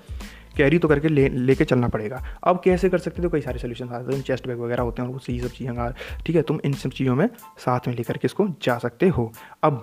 कैरी 0.57 0.79
तो 0.79 0.87
करके 0.87 1.07
ले, 1.07 1.27
लेके 1.29 1.65
चलना 1.65 1.87
पड़ेगा। 1.87 2.23
अब 2.43 2.61
कैसे 2.63 2.89
कर 2.89 2.97
सकते 2.97 3.21
हो? 3.21 3.29
कई 3.29 3.41
सारे 3.41 3.59
सोल्यूशन 3.59 3.89
आते 3.89 4.15
हैं। 4.15 4.21
चेस्ट 4.23 4.47
बैग 4.47 4.59
वगैरह 4.59 4.83
होते 4.83 5.01
हैं 5.01 5.09
और 5.09 5.19
सही 5.19 5.39
सब 5.39 5.49
चीज़ें 5.49 5.91
ठीक 6.25 6.35
है, 6.35 6.41
तुम 6.41 6.59
इन 6.65 6.73
सब 6.73 6.89
चीज़ों 6.91 7.15
में 7.15 7.27
साथ 7.57 7.87
में 7.87 7.95
लेकर 7.95 8.17
के 8.17 8.25
इसको 8.25 8.47
जा 8.63 8.77
सकते 8.77 9.07
हो। 9.07 9.31
अब, 9.63 9.81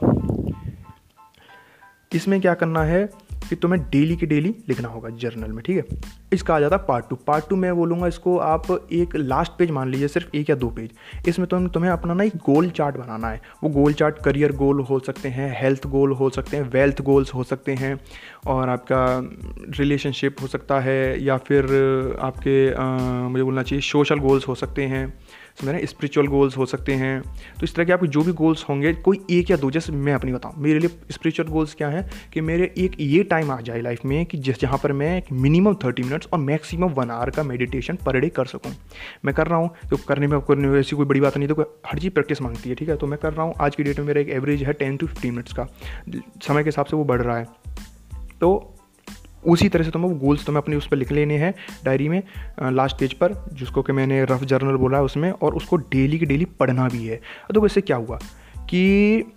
इसमें 2.12 2.41
क्या 2.41 2.55
करना 2.55 2.82
है? 2.82 3.09
कि 3.49 3.56
तुम्हें 3.56 3.83
डेली 3.91 4.17
के 4.17 4.27
डेली 4.27 4.55
लिखना 4.69 4.89
होगा 4.89 5.09
जर्नल 5.19 5.53
में 5.53 5.62
ठीक 5.67 5.77
है? 5.77 5.99
इसका 6.33 6.55
आ 6.55 6.61
जाता 6.61 6.77
है 6.77 6.85
पार्ट 6.89 7.09
टू 7.11 7.17
पार्ट 7.27 7.49
टू 7.50 7.56
मैं 7.56 7.75
बोलूँगा 7.77 8.06
इसको 8.06 8.37
आप 8.39 8.67
एक 8.93 9.17
लास्ट 9.17 9.53
पेज 9.59 9.71
मान 9.71 9.91
लीजिए 9.91 10.09
सिर्फ़ 10.09 10.37
एक 10.37 10.50
या 10.50 10.56
दो 10.56 10.69
पेज 10.71 10.91
इसमें 11.29 11.47
तुम 11.49 11.67
तुम्हें 11.69 11.91
अपना 11.91 12.15
ना 12.15 12.25
एक 12.25 12.37
गोल 12.47 12.69
चार्ट 12.71 12.97
बनाना 12.97 13.29
है। 13.29 13.41
वो 13.65 13.71
गोल 13.71 13.93
चार्ट 13.93 14.19
करियर 14.25 14.53
गोल 14.56 14.81
हो 14.81 14.99
सकते 14.99 15.29
हैं 15.29 15.50
हेल्थ 15.62 15.87
गोल 15.87 16.12
हो 16.12 16.31
सकते 16.31 16.56
हैं 16.56 16.69
वेल्थ 16.71 17.03
गोल्स 17.03 17.35
हो 17.35 17.45
सकते 17.45 17.75
हैं 17.75 17.99
और 18.47 18.69
आपका 18.69 19.05
रिलेशनशिप 19.79 20.43
हो 20.43 20.47
सकता 20.47 20.81
है 20.81 21.25
या 21.25 21.37
फिर 21.39 21.65
आपके 22.23 22.56
आ, 22.73 22.85
मुझे 23.29 23.45
बोलना 23.45 23.62
चाहिए 23.62 23.83
सोशल 23.83 24.19
गोल्स 24.19 24.49
हो 24.49 24.55
सकते 24.55 24.83
हैं। 24.87 25.06
समझ 25.60 25.70
रहे 25.70 25.87
स्पिरिचुअल 25.87 26.26
गोल्स 26.26 26.56
हो 26.56 26.66
सकते 26.66 26.94
हैं। 26.94 27.20
तो 27.20 27.64
इस 27.64 27.75
तरह 27.75 27.84
के 27.84 27.93
आपके 27.93 28.06
जो 28.06 28.22
भी 28.22 28.32
गोल्स 28.32 28.64
होंगे, 28.69 28.93
कोई 28.94 29.20
एक 29.31 29.50
या 29.50 29.56
दो, 29.56 29.70
जैसे 29.70 29.93
मैं 29.93 30.12
अपनी 30.12 30.32
बताऊँ, 30.32 30.55
मेरे 30.58 30.78
लिए 30.78 30.90
स्पिरिचुअल 31.10 31.49
गोल्स 31.49 31.75
क्या 31.75 31.88
है 31.88 32.08
कि 32.32 32.40
मेरे 32.40 32.72
एक 32.78 32.96
ये 33.00 33.22
टाइम 33.25 33.50
आ 33.50 33.60
जाए 33.60 33.81
लाइफ 33.81 34.05
में 34.05 34.25
कि 34.26 34.38
जिस, 34.38 34.60
जहाँ 34.60 34.78
पर 34.82 34.93
मैं 34.93 35.16
एक 35.19 35.32
मिनिमम 35.32 35.75
थर्टी 35.75 36.02
मिनट्स 36.02 36.28
और 36.32 36.38
मैक्सिमम 36.38 36.93
वन 36.93 37.10
आवर 37.10 37.31
का 37.31 37.43
मेडिटेशन 37.43 37.99
पर 38.06 38.19
डे 38.20 38.28
कर 38.28 38.46
सकूँ। 38.46 38.72
मैं 39.25 39.34
कर 39.34 39.46
रहा 39.46 39.58
हूँ 39.58 39.70
तो 39.90 39.96
करने 40.08 40.26
में, 40.26 40.40
करने 40.40 40.78
ऐसी 40.78 40.96
कोई 40.96 41.06
बड़ी 41.06 41.20
बात 41.20 41.37
नहीं 41.37 41.49
तो 41.49 41.81
हर 41.87 41.99
चीज़ 41.99 42.12
प्रैक्टिस 42.12 42.43
मांगती 42.43 42.69
है, 42.69 42.75
ठीक 42.75 42.88
है? 42.88 42.96
तो 42.96 43.06
मैं 43.06 43.19
कर 43.19 43.32
रहा 43.32 43.46
हूँ, 43.46 43.54
आज 43.61 43.76
की 43.76 43.82
डेट 43.82 43.99
में 43.99 44.06
मेरा 44.06 44.20
एक 44.20 44.28
एवरेज 44.31 44.62
है 44.62 44.72
टेन 44.72 44.96
टू 44.96 45.06
फिफ्टीन 45.06 45.34
मिनट्स 45.34 45.52
का। 45.52 45.66
समय 46.43 46.62
के 46.62 46.69
हिसाब 46.69 46.87
से 46.87 46.96
वो 46.96 47.04
बढ़ 47.04 47.22
रहा 47.22 47.38
है। 47.38 47.46
तो 48.40 48.75
उसी 49.49 49.69
तरह 49.69 49.85
से 49.85 49.91
तुम्हें 49.91 50.11
वो 50.11 50.17
गोल्स 50.17 50.45
तुम्हें 50.47 50.62
अपने 50.62 50.77
उस 50.77 50.87
पर 50.87 50.97
लिख 50.97 51.12
लेने 51.12 51.37
हैं 51.39 51.55
डायरी 51.85 52.09
में 52.09 52.23
लास्ट 52.62 52.99
पेज 52.99 53.12
पर, 53.12 53.35
जिसको 53.53 53.83
कि 53.83 53.93
मैंने 53.93 54.25
रफ 54.25 54.45
जर्नल 54.45 54.77
बोला 54.77 54.99
है 54.99 55.05
उसमें, 55.05 55.31
और 55.31 55.55
उसको 55.55 55.77
डेली 55.77 56.19
की 56.19 56.27
डेली 56.27 56.45
पढ़ना 56.61 56.89
भी 56.89 57.06
है। 57.06 57.21
तो 57.55 57.67
इससे 57.67 57.81
क्या 57.81 57.97
हुआ 57.97 58.19
कि 58.71 59.33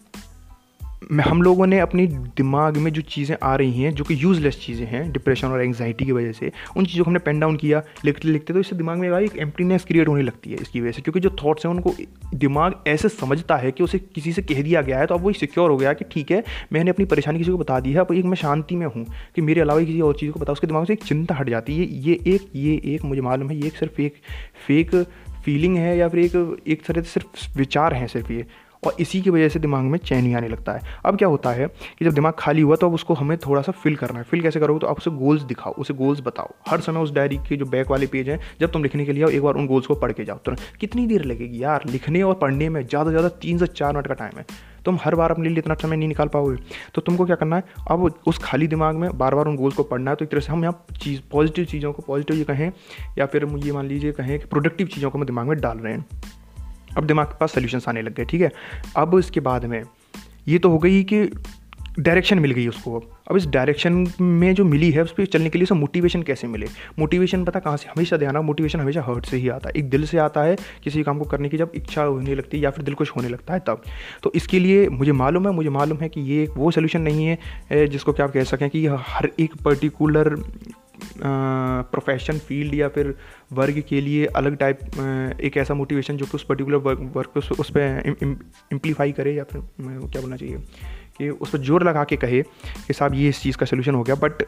हम 1.01 1.42
लोगों 1.42 1.65
ने 1.68 1.80
अपनी 1.80 2.06
दिमाग 2.07 2.75
में 2.77 2.92
जो 2.94 3.01
चीज़ें 3.01 3.36
आ 3.44 3.56
रही 3.56 3.81
हैं, 3.81 3.94
जो 3.95 4.03
कि 4.03 4.18
यूज़लेस 4.24 4.59
चीज़ें 4.62 4.86
हैं 4.88 5.12
डिप्रेशन 5.12 5.48
और 5.48 5.62
एंगजाइटी 5.62 6.06
की 6.06 6.12
वजह 6.12 6.31
से, 6.31 6.51
उन 6.77 6.86
चीज़ों 6.86 7.03
को 7.03 7.09
हमने 7.09 7.19
पेन 7.19 7.39
डाउन 7.39 7.56
किया, 7.56 7.81
लिखते 8.06 8.27
लिखते 8.27 8.53
तो 8.53 8.59
इससे 8.59 8.75
दिमाग 8.75 8.98
में 8.98 9.09
एक 9.12 9.38
एम्प्टीनेस 9.38 9.86
क्रिएट 9.86 10.07
होने 10.07 10.21
लगती 10.21 10.51
है 10.51 10.57
इसकी 10.62 10.81
वजह 10.81 10.92
से। 10.92 11.01
क्योंकि 11.01 11.19
जो 11.19 11.30
थॉट्स 11.44 11.65
हैं, 11.65 11.74
उनको 11.74 11.94
दिमाग 12.36 12.75
ऐसे 12.88 13.09
समझता 13.09 13.57
है 13.57 13.71
कि 13.71 13.83
उसे 13.83 14.00
किसी 14.00 14.33
से 14.33 14.42
कह 14.42 14.62
दिया 14.62 14.81
गया 14.81 15.00
है 15.00 15.06
तो 15.07 15.15
अब 15.15 15.21
वो 15.21 15.33
सिक्योर 15.33 15.71
हो 15.71 15.77
गया 15.77 15.94
कि 15.94 16.06
ठीक 16.12 16.31
है, 16.31 16.44
मैंने 16.74 16.92
अपनी 16.92 17.06
परेशानी 17.06 17.39
किसी 17.39 17.51
को 17.51 17.57
बता 17.57 17.80
दी 17.80 17.94
है, 17.94 18.00
अब 18.00 18.13
एक 18.13 18.25
मैं 18.25 18.36
शांति 18.36 18.75
में 18.75 18.86
हूँ 18.86 19.06
कि 19.36 19.42
मेरे 19.42 19.62
अलावा 19.62 19.83
किसी 19.83 20.01
और 20.01 20.15
चीज़ 20.15 20.31
को 20.31 20.39
पता 20.39 20.53
उसके 20.53 20.68
दिमाग 20.68 20.86
से 20.86 20.94
एक 20.94 21.03
चिंता 21.03 21.36
हट 21.36 21.50
जाती 21.50 21.77
है। 21.77 21.94
ये 22.00 22.19
एक 22.27 22.50
ये 22.56 22.81
एक 22.95 23.06
मुझे 23.06 23.21
मालूम 23.21 23.50
है, 23.50 23.57
ये 23.57 23.68
एक 23.68 23.77
सिर्फ़ 23.77 24.01
एक 24.01 24.21
फेक 24.68 24.95
फीलिंग 25.45 25.77
है 25.77 25.98
या 25.98 26.07
फिर 26.09 26.19
एक 26.19 26.63
एक 26.68 26.86
तरह 26.86 27.01
से 27.01 27.09
सिर्फ़ 27.09 27.57
विचार 27.57 27.94
हैं 27.94 28.07
सिर्फ़ 28.07 28.31
ये। 28.33 28.45
और 28.83 28.95
इसी 29.00 29.22
की 29.22 29.30
वजह 29.30 29.50
से 29.50 29.60
दिमाग 29.60 29.83
में 29.83 29.98
चैन 30.00 30.25
ही 30.25 30.33
आने 30.33 30.48
लगता 30.48 30.72
है। 30.72 30.81
अब 31.06 31.18
क्या 31.18 31.28
होता 31.28 31.50
है 31.50 31.68
कि 31.68 32.06
जब 32.06 32.12
दिमाग 32.12 32.33
खाली 32.39 32.62
हुआ 32.62 32.75
तो 32.75 32.88
अब 32.88 32.94
उसको 32.94 33.13
हमें 33.13 33.38
थोड़ा 33.38 33.62
सा 33.62 33.72
फिल 33.74 33.95
करना 33.95 34.19
है। 34.19 34.24
फिल 34.24 34.42
कैसे 34.42 34.60
करोगे? 34.60 34.80
तो 34.80 34.88
आप 34.88 34.98
उसे 34.98 35.12
गोल्स 35.12 35.42
दिखाओ, 35.44 35.74
उसे 35.74 35.94
गोल्स 35.94 36.22
बताओ। 36.22 36.54
हर 36.69 36.81
समय 36.81 37.00
उस 37.00 37.12
डायरी 37.12 37.38
के 37.50 37.57
जो 37.57 37.66
बैक 37.66 37.92
वाले 37.92 38.07
पेज 38.07 38.30
हैं, 38.30 38.39
जब 38.62 38.72
तुम 38.72 38.83
लिखने 38.83 39.06
के 39.06 39.13
लिए 39.13 39.24
आओ, 39.24 39.30
एक 39.30 39.42
बार 39.42 39.56
उन 39.56 39.68
गोल्स 39.68 39.88
को 39.88 39.95
पढ़ 39.95 40.12
के 40.12 40.25
जाओ। 40.25 40.38
तो 40.38 40.56
कितनी 40.80 41.06
देर 41.07 41.25
लगेगी 41.25 41.63
यार? 41.63 41.83
लिखने 41.88 42.22
और 42.24 42.33
पढ़ने 42.33 42.69
में 42.69 42.81
ज़्यादा 42.81 43.06
से 43.06 43.12
ज़्यादा 43.12 43.30
तीन 43.42 43.57
से 43.57 43.68
चार 43.68 43.94
मिनट 43.94 44.07
का 44.07 44.13
टाइम 44.13 44.38
है। 44.38 44.45
तुम 44.86 44.98
हर 45.04 45.16
बार 45.16 45.31
अपने 45.31 45.50
लिए 45.50 45.57
इतना 45.57 45.74
समय 45.74 45.98
नहीं 45.98 46.07
निकाल 46.07 46.27
पाओगे। 46.27 46.57
तो 46.95 47.01
तुमको 47.01 47.25
क्या 47.25 47.36
करना 47.36 47.56
है? 47.56 47.63
अब 47.88 48.04
उस 48.27 48.38
खाली 48.44 48.68
दिमाग 48.68 48.95
में 48.95 49.18
बार 49.18 49.36
बार 49.36 49.48
उन 49.48 49.56
गोल्स 49.56 49.75
को 49.75 49.84
पढ़ना 49.84 50.12
है। 50.12 50.16
तो 50.16 50.25
एक 50.25 50.31
तरह 50.31 50.42
से 50.42 50.51
हम 50.51 50.63
यहाँ 50.63 50.86
चीज़ 51.01 51.22
पॉजिटिव 51.31 51.66
चीज़ों 51.66 51.94
को 51.94 52.01
पॉजिटिव 52.01 52.38
ये 52.38 52.44
कहें, 52.44 52.72
या 53.18 53.25
फिर 53.25 53.48
ये 53.57 53.72
मान 53.72 53.88
लीजिए 53.88 54.12
कहें 54.12 54.38
कि 54.39 54.45
प्रोडक्टिव 54.45 54.88
चीज़ों 54.88 55.10
को 55.10 55.18
हम 55.18 55.25
दिमाग 55.25 55.48
में 55.48 55.60
डाल 55.60 55.77
रहे 55.77 55.94
हैं। 55.94 56.06
अब 56.97 57.05
दिमाग 57.05 57.27
के 57.27 57.38
पास 57.39 57.53
सोल्यूशन 57.53 57.81
आने 57.89 58.01
लग 58.01 58.15
गए, 58.15 58.25
ठीक 58.25 58.41
है? 58.41 58.51
अब 58.97 59.17
इसके 59.19 59.39
बाद 59.39 59.65
में 59.65 59.81
ये 60.47 60.59
तो 60.59 60.69
हो 60.69 60.77
गई 60.77 61.03
कि 61.03 61.27
डायरेक्शन 61.99 62.39
मिल 62.39 62.51
गई 62.51 62.67
उसको 62.67 62.95
अब। 62.95 63.07
अब 63.29 63.38
इस 63.38 63.45
डायरेक्शन 63.47 64.05
में 64.21 64.53
जो 64.55 64.63
मिली 64.65 64.89
है, 64.91 65.03
उस 65.03 65.11
पर 65.13 65.25
चलने 65.25 65.49
के 65.49 65.57
लिए 65.57 65.65
सब 65.65 65.75
मोटिवेशन 65.75 66.21
कैसे 66.23 66.47
मिले? 66.47 66.67
मोटिवेशन 66.99 67.43
पता 67.45 67.59
कहाँ 67.59 67.77
से, 67.77 67.89
हमेशा 67.89 68.17
ध्यान 68.17 68.35
रखो 68.35 68.43
मोटिवेशन 68.43 68.79
हमेशा 68.79 69.01
हर्ट 69.01 69.25
से 69.25 69.38
ही 69.38 69.49
आता 69.49 69.69
है। 69.69 69.73
एक 69.77 69.89
दिल 69.89 70.05
से 70.05 70.17
आता 70.17 70.43
है 70.43 70.55
किसी 70.83 71.03
काम 71.03 71.19
को 71.19 71.25
करने 71.25 71.49
की, 71.49 71.57
जब 71.57 71.71
इच्छा 71.75 72.03
होने 72.03 72.35
लगती 72.35 72.57
है 72.57 72.63
या 72.63 72.69
फिर 72.69 72.85
दिल 72.85 72.93
खुश 72.93 73.11
होने 73.15 73.29
लगता 73.29 73.53
है 73.53 73.59
तब। 73.59 73.81
तो 74.23 74.31
इसके 74.35 74.60
लिए 74.60 74.88
मुझे 74.89 75.12
मालूम 75.13 75.48
है, 75.48 75.53
मुझे 75.53 75.69
मालूम 75.69 75.98
है 75.98 76.10
कि 76.10 76.21
ये 76.24 76.43
एक 76.43 76.57
वो 76.57 76.71
सोल्यूशन 76.71 77.01
नहीं 77.01 77.25
है 77.25 77.88
जिसको 77.88 78.13
क्या 78.13 78.25
आप 78.25 78.33
कह 78.33 78.43
सकें 78.43 78.69
कि 78.69 78.86
हर 78.88 79.29
एक 79.39 79.55
पर्टिकुलर 79.65 80.36
प्रोफेशन 81.24 82.38
फ़ील्ड 82.39 82.74
या 82.74 82.88
फिर 82.89 83.15
वर्ग 83.53 83.81
के 83.89 84.01
लिए 84.01 84.25
अलग 84.36 84.55
टाइप 84.58 84.79
एक 85.41 85.58
ऐसा 85.58 85.74
मोटिवेशन 85.74 86.17
जो 86.17 86.25
कि 86.25 86.31
उस 86.36 86.43
पर्टिकुलर 86.43 86.77
वर्क 86.77 87.12
वर्क 87.15 87.38
उस, 87.38 87.51
उस 87.51 87.70
पर 87.70 88.15
इम्प्लीफाई 88.74 89.12
करे 89.12 89.34
या 89.34 89.43
फिर 89.43 89.62
क्या 89.81 90.22
बोलना 90.22 90.36
चाहिए 90.36 90.58
कि 91.17 91.29
उस 91.29 91.50
पर 91.50 91.60
ज़ोर 91.60 91.84
लगा 91.84 92.03
के 92.03 92.15
कहे 92.15 92.41
कि 92.88 92.93
साहब 92.93 93.13
ये 93.13 93.29
इस 93.29 93.41
चीज़ 93.41 93.58
का 93.58 93.65
सोल्यूशन 93.65 93.96
हो 93.96 94.03
गया। 94.03 94.15
बट 94.15 94.43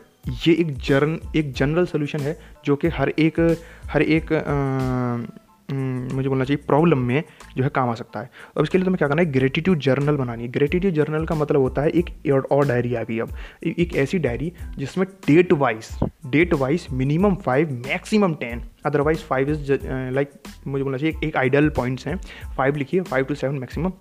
ये 0.48 0.54
एक 0.54 0.78
जर्न 0.80 1.20
एक 1.36 1.54
जनरल 1.54 1.86
सोल्यूशन 1.86 2.20
है 2.20 2.38
जो 2.66 2.76
कि 2.76 2.88
हर 2.88 3.10
एक 3.10 3.40
हर 3.86 4.02
एक 4.02 4.34
आ, 4.34 5.43
मुझे 5.72 6.30
बोलना 6.30 6.44
चाहिए 6.44 6.64
प्रॉब्लम 6.68 6.98
में 7.00 7.24
जो 7.58 7.64
है 7.64 7.70
काम 7.70 7.90
आ 7.90 7.94
सकता 7.94 8.20
है। 8.20 8.30
अब 8.58 8.64
इसके 8.64 8.78
लिए 8.78 8.86
तुम्हें 8.86 8.98
क्या 8.98 9.08
करना 9.08 9.22
है? 9.22 9.32
ग्रेटिट्यूड 9.32 9.80
जर्नल 9.80 10.16
बनानी 10.18 10.44
है। 10.44 10.50
ग्रेटिट्यूड 10.52 10.94
जर्नल 10.94 11.26
का 11.26 11.36
मतलब 11.36 11.62
होता 11.62 11.82
है 11.82 11.90
एक 11.90 12.46
और 12.52 12.68
डायरी 12.68 12.94
आ 12.96 13.04
गई 13.04 13.20
अब। 13.20 13.36
एक 13.64 13.96
ऐसी 13.96 14.20
डायरी 14.20 14.52
जिसमें 14.78 15.08
date 15.28 15.54
wise 15.54 15.90
date 16.28 16.54
wise 16.54 16.88
minimum 16.92 17.36
five 17.36 17.72
maximum 17.88 18.34
ten 18.36 18.64
otherwise 18.86 19.20
five 19.20 19.50
is 19.50 19.72
like 20.14 20.32
मुझे 20.68 20.84
बोलना 20.84 20.98
चाहिए 20.98 21.28
एक 21.28 21.38
आइडियल 21.38 21.70
पॉइंट्स 21.70 22.08
हैं। 22.08 22.20
फाइव 22.58 22.76
लिखिए 22.76 23.02
फाइव 23.02 23.26
टू 23.26 23.36
सेवन 23.36 23.60
मैक्सिमम 23.60 23.92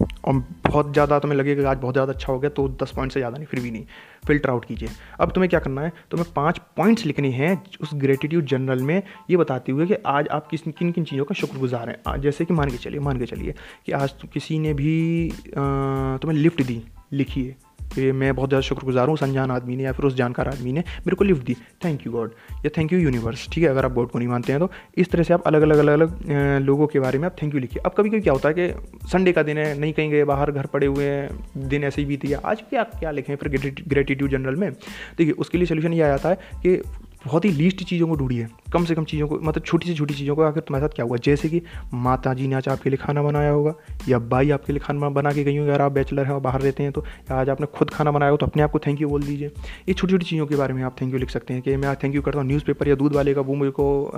और 0.00 0.34
बहुत 0.66 0.92
ज़्यादा 0.92 1.18
तुम्हें 1.18 1.38
लगेगा 1.38 1.70
आज 1.70 1.78
बहुत 1.78 1.94
ज़्यादा 1.94 2.12
अच्छा 2.12 2.32
हो 2.32 2.38
गया 2.38 2.50
तो 2.50 2.68
दस 2.82 2.92
पॉइंट 2.96 3.12
से 3.12 3.20
ज़्यादा 3.20 3.36
नहीं, 3.36 3.46
फिर 3.46 3.60
भी 3.60 3.70
नहीं। 3.70 3.84
फ़िल्टर 4.26 4.50
आउट 4.50 4.64
कीजिए। 4.64 4.88
अब 5.20 5.30
तुम्हें 5.30 5.48
क्या 5.50 5.60
करना 5.60 5.82
है? 5.82 5.92
तुम्हें 6.10 6.32
पाँच 6.36 6.58
पॉइंट्स 6.76 7.04
लिखने 7.06 7.30
हैं 7.30 7.62
उस 7.80 7.90
ग्रेटिट्यूड 7.94 8.44
जनरल 8.46 8.82
में। 8.82 9.02
ये 9.30 9.36
बताते 9.36 9.72
हुए 9.72 9.86
कि 9.86 9.94
आज 10.06 10.28
आप 10.28 10.46
किस 10.46 10.62
किन 10.62 10.92
किन 10.92 11.04
चीज़ों 11.04 11.24
का 11.24 11.34
शुक्रगुजार 11.34 11.88
हैं। 11.88 12.20
जैसे 12.20 12.44
कि 12.44 12.54
मान 12.54 12.70
के 12.70 12.76
चलिए, 12.76 13.00
मान 13.00 13.18
के 13.18 13.26
चलिए 13.26 13.54
कि 13.86 13.92
आज 13.92 14.14
किसी 14.32 14.58
ने 14.58 14.74
भी 14.74 15.30
तुम्हें 15.48 16.38
लिफ्ट 16.38 16.62
दी 16.62 16.82
लिखिए 17.12 17.54
कि 17.94 18.10
मैं 18.12 18.34
बहुत 18.34 18.48
ज़्यादा 18.48 18.62
शुक्रगुजार 18.62 19.06
हूँ 19.06 19.14
उस 19.14 19.22
अनजान 19.22 19.50
आदमी 19.50 19.76
ने 19.76 19.82
या 19.82 19.92
फिर 19.92 20.06
उस 20.06 20.14
जानकार 20.16 20.48
आदमी 20.48 20.72
ने 20.72 20.80
मेरे 20.80 21.16
को 21.16 21.24
लिफ्ट 21.24 21.44
दी। 21.46 21.56
थैंक 21.84 22.06
यू 22.06 22.12
गॉड 22.12 22.32
या 22.64 22.70
थैंक 22.76 22.92
यू 22.92 22.98
यूनिवर्स 22.98 23.48
ठीक 23.52 23.64
है? 23.64 23.70
अगर 23.70 23.84
आप 23.84 23.92
गॉड 23.92 24.10
को 24.10 24.18
नहीं 24.18 24.28
मानते 24.28 24.52
हैं 24.52 24.60
तो 24.60 24.70
इस 24.96 25.10
तरह 25.10 25.22
से 25.22 25.34
आप 25.34 25.42
अलग 25.46 25.62
अलग 25.62 25.78
अलग 25.78 25.92
अलग 25.92 26.62
लोगों 26.62 26.86
के 26.86 27.00
बारे 27.00 27.18
में 27.18 27.26
आप 27.26 27.36
थैंक 27.42 27.54
यू 27.54 27.60
लिखिए। 27.60 27.82
अब 27.86 27.94
कभी 27.96 28.10
कभी 28.10 28.20
क्या 28.20 28.32
होता 28.32 28.48
है 28.48 28.54
कि 28.54 29.08
संडे 29.08 29.32
का 29.32 29.42
दिन 29.42 29.58
है, 29.58 29.78
नहीं 29.78 29.92
कहीं 29.92 30.10
गए, 30.10 30.24
बाहर 30.24 30.50
घर 30.52 30.66
पड़े 30.68 30.86
हुए 30.86 31.04
हैं, 31.04 31.68
दिन 31.68 31.84
ऐसे 31.84 32.02
ही 32.02 32.06
बीती 32.08 32.28
है 32.28 32.40
आज 32.44 32.62
क्या 32.70 32.82
क्या 32.92 33.10
लिखें 33.10 33.34
फिर 33.36 33.48
ग्रेटिट्यूड 33.88 34.30
जनरल 34.30 34.56
में? 34.56 34.70
देखिए, 34.72 35.32
उसके 35.32 35.58
लिए 35.58 35.66
सोल्यूशन 35.66 35.92
ये 35.92 36.02
आ 36.02 36.08
जाता 36.08 36.28
है 36.28 36.34
कि 36.56 36.76
बहुत 37.24 37.44
ही 37.44 37.50
लीस्ट 37.52 37.82
चीज़ों 37.84 38.06
को 38.08 38.14
ढूंढिए, 38.16 38.46
कम 38.72 38.84
से 38.84 38.94
कम 38.94 39.04
चीज़ों 39.04 39.26
को 39.28 39.38
मतलब 39.38 39.62
छोटी 39.62 39.86
से 39.88 39.94
छोटी 39.94 40.14
चीज़ों 40.14 40.34
को 40.36 40.42
आखिर 40.42 40.62
तुम्हारे 40.62 40.86
साथ 40.86 40.94
क्या 40.94 41.04
हुआ? 41.04 41.16
जैसे 41.18 41.48
कि 41.48 41.60
माता 41.94 42.32
जी 42.34 42.46
ने 42.48 42.54
आज 42.54 42.68
आपके 42.68 42.90
लिए 42.90 42.96
खाना 42.96 43.22
बनाया 43.22 43.50
होगा, 43.50 43.74
या 44.08 44.18
बाई 44.18 44.50
आपके 44.50 44.72
लिए 44.72 44.80
खाना 44.80 45.08
बना 45.10 45.32
के 45.32 45.44
गई 45.44 45.56
होगी, 45.56 45.70
अगर 45.70 45.82
आप 45.82 45.92
बैचलर 45.92 46.24
हैं 46.24 46.32
और 46.32 46.40
बाहर 46.40 46.60
रहते 46.62 46.82
हैं 46.82 46.92
तो 46.92 47.04
या 47.04 47.36
आज 47.36 47.50
आपने 47.50 47.66
खुद 47.74 47.90
खाना 47.90 48.10
बनाया 48.10 48.30
हो 48.30 48.36
तो 48.36 48.46
अपने 48.46 48.62
आप 48.62 48.70
को 48.70 48.78
थैंक 48.78 49.00
यू 49.00 49.08
बोल 49.08 49.22
दीजिए। 49.22 49.48
ये 49.88 49.94
छोटी 49.94 50.12
छोटी 50.12 50.24
चीज़ों 50.24 50.46
के 50.46 50.56
बारे 50.56 50.74
में 50.74 50.82
आप 50.82 50.96
थैंक 51.00 51.12
यू 51.12 51.18
लिख 51.18 51.30
सकते 51.30 51.54
हैं 51.54 51.62
कि 51.62 51.76
मैं 51.76 51.94
थैंक 51.96 52.14
यू 52.14 52.22
करता 52.22 52.38
हूँ 52.38 52.46
न्यूज़पेपर 52.46 52.88
या 52.88 52.94
दूध 52.94 53.14
वाले 53.14 53.34
का, 53.34 53.40
वो 53.40 53.54
मुझे 53.54 53.70
को 53.70 54.10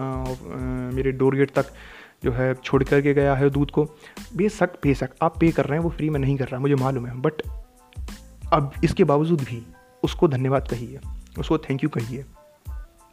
मेरे 0.94 1.12
डोर 1.12 1.36
गेट 1.36 1.50
तक 1.54 1.72
जो 2.24 2.32
है 2.32 2.54
छोड़ 2.54 2.82
करके 2.84 3.14
गया 3.14 3.34
है 3.34 3.50
दूध 3.50 3.70
को। 3.70 3.84
बेशक 4.36 4.78
बेशक, 4.82 5.10
आप 5.22 5.38
पे 5.40 5.50
कर 5.50 5.64
रहे 5.64 5.78
हैं, 5.78 5.84
वो 5.84 5.90
फ्री 5.90 6.10
में 6.10 6.20
नहीं 6.20 6.36
कर 6.36 6.48
रहा, 6.48 6.60
मुझे 6.60 6.74
मालूम 6.76 7.06
है 7.06 7.20
बट 7.20 7.42
अब 8.52 8.72
इसके 8.84 9.04
बावजूद 9.04 9.40
भी 9.42 9.62
उसको 10.02 10.28
धन्यवाद 10.28 10.68
कहिए, 10.68 11.00
उसको 11.38 11.58
थैंक 11.60 11.84
यू 11.84 11.88
कहिए। 11.90 12.24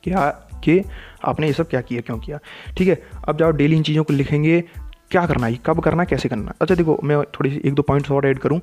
क्या, 0.03 0.29
कि 0.63 0.84
आपने 1.25 1.48
ये 1.48 1.53
सब 1.53 1.70
क्या 1.70 1.81
किया, 1.81 2.01
क्यों 2.01 2.20
किया? 2.20 2.39
ठीक 2.77 2.88
है, 2.88 3.01
अब 3.27 3.38
जब 3.38 3.46
आप 3.46 3.55
डेली 3.55 3.75
इन 3.75 3.84
चीज़ों 3.84 4.03
को 4.03 4.13
लिखेंगे 4.13 4.63
क्या 5.12 5.25
करना 5.25 5.48
है? 5.48 5.58
कब 5.65 5.80
करना 5.84 6.03
कैसे 6.06 6.30
करना 6.30 6.53
अच्छा 6.62 6.75
देखो, 6.75 6.98
मैं 7.03 7.18
थोड़ी 7.30 7.50
सी 7.50 7.62
एक 7.65 7.74
दो 7.74 7.82
पॉइंट्स 7.84 8.12
और 8.12 8.25
ऐड 8.27 8.39
करूँ 8.39 8.60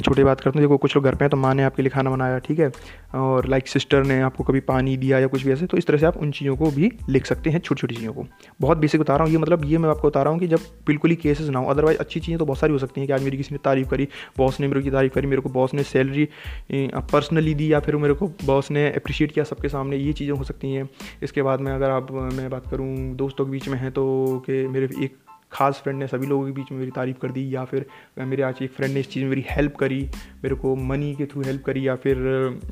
छोटी 0.00 0.24
बात 0.24 0.40
करता 0.40 0.58
हूँ। 0.58 0.62
देखो, 0.62 0.76
कुछ 0.76 0.96
लोग 0.96 1.04
घर 1.04 1.14
पे 1.14 1.24
हैं 1.24 1.30
तो 1.30 1.36
माँ 1.36 1.54
ने 1.54 1.62
आपके 1.62 1.82
लिए 1.82 1.90
खाना 1.90 2.10
बनाया, 2.10 2.38
ठीक 2.38 2.58
है? 2.58 2.70
और 3.14 3.46
लाइक 3.48 3.68
सिस्टर 3.68 4.04
ने 4.04 4.20
आपको 4.22 4.44
कभी 4.44 4.60
पानी 4.62 4.96
दिया 4.96 5.18
या 5.18 5.26
कुछ 5.26 5.44
भी 5.44 5.52
ऐसे 5.52 5.66
तो 5.66 5.76
इस 5.76 5.86
तरह 5.86 5.98
से 5.98 6.06
आप 6.06 6.16
उन 6.16 6.30
चीज़ों 6.30 6.56
को 6.56 6.70
भी 6.70 6.90
लिख 7.08 7.26
सकते 7.26 7.50
हैं 7.50 7.60
छोटी 7.60 7.80
छोटी 7.80 7.94
चीज़ों 7.94 8.12
को। 8.12 8.26
बहुत 8.60 8.78
बेसिक 8.78 9.00
बता 9.00 9.16
रहा 9.16 9.24
हूँ, 9.24 9.32
ये 9.32 9.38
मतलब 9.38 9.64
ये 9.64 9.78
मैं 9.78 9.90
आपको 9.90 10.08
बता 10.08 10.22
रहा 10.22 10.32
हूँ 10.32 10.40
कि 10.40 10.46
जब 10.46 10.60
बिल्कुल 10.86 11.10
ही 11.10 11.16
केसेस 11.16 11.48
ना 11.48 11.58
हो 11.58 11.70
अदरवाइज़ 11.70 11.98
अच्छी 11.98 12.20
चीज़ें 12.20 12.38
तो 12.38 12.44
बहुत 12.44 12.58
सारी 12.58 12.72
हो 12.72 12.78
सकती 12.78 13.00
हैं 13.00 13.06
कि 13.08 13.12
आज 13.12 13.24
मेरी 13.24 13.36
किसी 13.36 13.54
ने 13.54 13.58
तारीफ़ 13.64 13.88
करी 13.88 14.08
बॉस 14.38 14.60
ने 14.60 14.68
मेरे 14.68 14.82
की 14.82 14.90
तारीफ़ 14.90 15.12
करी, 15.14 15.26
मेरे 15.26 15.42
को 15.42 15.48
बॉस 15.50 15.74
ने 15.74 15.82
सैलरी 15.84 16.28
पर्सनली 16.72 17.54
दी 17.54 17.72
या 17.72 17.80
फिर 17.80 17.96
मेरे 17.96 18.14
को 18.14 18.28
बॉस 18.44 18.70
ने 18.70 18.90
अप्रिशिएट 18.92 19.32
किया 19.32 19.44
सबके 19.44 19.68
सामने, 19.68 19.96
ये 19.96 20.12
चीज़ें 20.12 20.34
हो 20.34 20.44
सकती 20.44 20.72
हैं। 20.72 20.88
इसके 21.22 21.42
बाद 21.42 21.60
में 21.60 21.72
अगर 21.72 21.90
आप, 21.90 22.10
मैं 22.10 22.48
बात 22.50 22.70
करूँ, 22.70 22.94
दोस्तों 23.16 23.44
के 23.44 23.50
बीच 23.50 23.68
में 23.68 23.78
है 23.78 23.90
तो 23.90 24.42
कि 24.46 24.66
मेरे 24.68 24.88
एक 25.04 25.16
खास 25.54 25.80
फ्रेंड 25.82 25.98
ने 25.98 26.06
सभी 26.06 26.26
लोगों 26.26 26.46
के 26.46 26.52
बीच 26.52 26.70
में 26.72 26.78
मेरी 26.78 26.90
तारीफ़ 26.90 27.18
कर 27.18 27.30
दी 27.30 27.54
या 27.54 27.64
फिर 27.64 27.86
मेरे 28.20 28.42
आज 28.42 28.62
एक 28.62 28.72
फ्रेंड 28.72 28.94
ने 28.94 29.00
इस 29.00 29.10
चीज़ 29.10 29.24
में 29.24 29.30
मेरी 29.30 29.44
हेल्प 29.50 29.76
करी, 29.76 30.00
मेरे 30.44 30.54
को 30.54 30.74
मनी 30.76 31.14
के 31.14 31.26
थ्रू 31.26 31.42
हेल्प 31.42 31.62
करी 31.64 31.86
या 31.88 31.94
फिर 31.96 32.16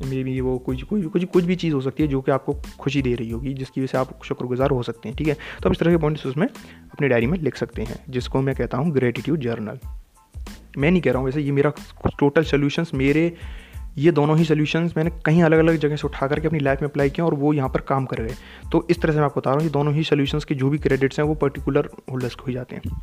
मे 0.05 0.23
बी 0.23 0.39
वो 0.41 0.57
कुछ 0.59 0.83
कुछ 0.83 1.05
कुछ 1.05 1.25
कुछ 1.25 1.43
भी 1.43 1.55
चीज़ 1.55 1.73
हो 1.73 1.81
सकती 1.81 2.03
है 2.03 2.09
जो 2.09 2.21
कि 2.21 2.31
आपको 2.31 2.53
खुशी 2.79 3.01
दे 3.01 3.13
रही 3.15 3.29
होगी, 3.29 3.53
जिसकी 3.53 3.81
वजह 3.81 3.87
से 3.87 3.97
आप 3.97 4.23
शुक्रगुजार 4.23 4.71
हो 4.71 4.83
सकते 4.83 5.09
हैं, 5.09 5.17
ठीक 5.17 5.27
है? 5.27 5.33
तो 5.33 5.69
आप 5.69 5.71
इस 5.71 5.79
तरह 5.79 5.91
के 5.91 5.97
पॉइंट्स 5.97 6.25
उसमें 6.25 6.47
अपनी 6.47 7.07
डायरी 7.07 7.27
में 7.27 7.37
लिख 7.39 7.55
सकते 7.55 7.81
हैं, 7.81 7.99
जिसको 8.09 8.41
मैं 8.41 8.55
कहता 8.55 8.77
हूँ 8.77 8.91
ग्रेटिट्यूड 8.93 9.39
जर्नल 9.39 9.79
मैं 10.77 10.89
नहीं 10.91 11.01
कह 11.01 11.11
रहा 11.11 11.19
हूँ, 11.19 11.25
वैसे 11.25 11.41
ये 11.41 11.51
मेरा 11.51 11.71
टोटल 12.19 12.43
सोल्यूशंस 12.43 12.91
मेरे 12.93 13.31
ये 13.97 14.11
दोनों 14.11 14.37
ही 14.37 14.45
सोल्यूशंस 14.45 14.93
मैंने 14.97 15.11
कहीं 15.25 15.41
अलग 15.43 15.59
अलग 15.59 15.75
जगह 15.77 15.95
से 15.95 16.07
उठा 16.07 16.27
करके 16.27 16.47
अपनी 16.47 16.59
लाइफ 16.59 16.81
में 16.81 16.87
अप्लाई 16.89 17.09
किया 17.09 17.25
और 17.25 17.33
वो 17.33 17.53
यहाँ 17.53 17.69
पर 17.69 17.81
काम 17.81 18.05
कर 18.05 18.21
गए। 18.21 18.35
तो 18.71 18.85
इस 18.89 19.01
तरह 19.01 19.13
से 19.13 19.19
मैं 19.19 19.25
आपको 19.25 19.39
बता 19.39 19.49
रहा 19.49 19.57
हूँ, 19.57 19.63
ये 19.63 19.71
दोनों 19.71 19.93
ही 19.93 20.03
सोल्यूशंस 20.03 20.45
के 20.45 20.55
जो 20.55 20.69
भी 20.69 20.77
क्रेडिट्स 20.77 21.19
हैं 21.19 21.25
वो 21.25 21.35
पर्टिकुलर 21.35 21.89
होल्डर्स 22.11 22.35
को 22.35 22.45
ही 22.47 22.53
जाते 22.53 22.75
हैं। 22.75 23.01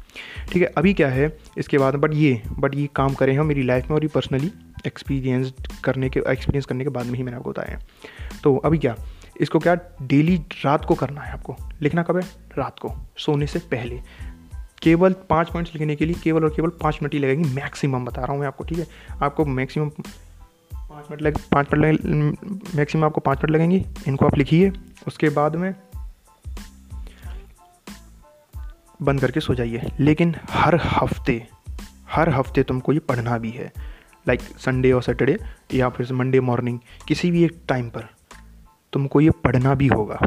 ठीक 0.52 0.62
है, 0.62 0.68
अभी 0.68 0.94
क्या 0.94 1.08
है, 1.08 1.36
इसके 1.58 1.78
बाद 1.78 1.94
बट 1.96 2.14
ये 2.14 2.40
बट 2.50 2.74
ये 2.74 2.88
काम 2.96 3.14
करें 3.14 3.36
हम 3.38 3.46
मेरी 3.46 3.62
लाइफ 3.62 3.90
में 3.90 3.96
और 3.96 4.04
ये 4.04 4.08
पर्सनली 4.14 4.50
एक्सपीरियंस 4.86 5.52
करने 5.84 6.08
के 6.08 6.20
एक्सपीरियंस 6.28 6.66
करने 6.66 6.84
के 6.84 6.90
बाद 6.90 7.06
में 7.06 7.14
ही 7.14 7.22
मैंने 7.22 7.36
आपको 7.36 7.50
बताया 7.50 7.78
तो 8.42 8.56
अभी 8.56 8.78
क्या, 8.78 8.94
इसको 9.40 9.58
क्या 9.58 9.74
डेली 10.02 10.36
रात 10.64 10.84
को 10.84 10.94
करना 10.94 11.20
है 11.20 11.32
आपको। 11.32 11.56
लिखना 11.82 12.02
कब 12.02 12.16
है? 12.16 12.22
रात 12.58 12.78
को, 12.78 12.92
सोने 13.18 13.46
से 13.46 13.58
पहले। 13.70 14.00
केवल 14.82 15.14
पाँच 15.30 15.50
पॉइंट्स 15.50 15.74
लिखने 15.74 15.96
के 15.96 16.04
लिए 16.04 16.16
केवल 16.22 16.44
और 16.44 16.52
केवल 16.56 16.70
पाँच 16.82 16.98
मिनट 17.02 17.14
ही 17.14 17.18
लगेंगे 17.20 17.48
मैक्सिमम 17.50 18.04
बता 18.04 18.22
रहा 18.22 18.32
हूँ 18.32 18.40
मैं 18.40 18.46
आपको, 18.46 18.64
ठीक 18.64 18.78
है? 18.78 18.86
आपको 19.22 19.44
मैक्सिमम 19.46 19.90
पाँच 21.00 21.10
मिनट 21.10 21.22
लग, 21.22 21.38
पाँच 21.52 21.66
मिनट 21.74 22.04
लगे, 22.04 22.76
मैक्सिमम 22.76 23.04
आपको 23.04 23.20
पाँच 23.20 23.38
मिनट 23.38 23.50
लगेंगी। 23.50 23.84
इनको 24.08 24.26
आप 24.26 24.36
लिखिए, 24.38 24.72
उसके 25.06 25.28
बाद 25.28 25.56
में 25.56 25.74
बंद 29.02 29.20
करके 29.20 29.40
सो 29.40 29.54
जाइए। 29.54 29.90
लेकिन 30.00 30.34
हर 30.50 30.74
हफ़्ते 30.74 31.46
हर 32.10 32.28
हफ़्ते 32.28 32.62
तुमको 32.62 32.92
ये 32.92 32.98
पढ़ना 32.98 33.38
भी 33.38 33.50
है। 33.50 33.72
लाइक 34.28 34.40
संडे 34.40 34.92
और 34.92 35.02
सैटरडे 35.02 35.38
या 35.74 35.88
फिर 35.88 36.12
मंडे 36.12 36.40
मॉर्निंग 36.40 36.78
किसी 37.08 37.30
भी 37.30 37.44
एक 37.44 37.60
टाइम 37.68 37.90
पर 37.90 38.08
तुमको 38.92 39.20
ये 39.20 39.30
पढ़ना 39.30 39.74
भी 39.74 39.86
होगा। 39.86 40.20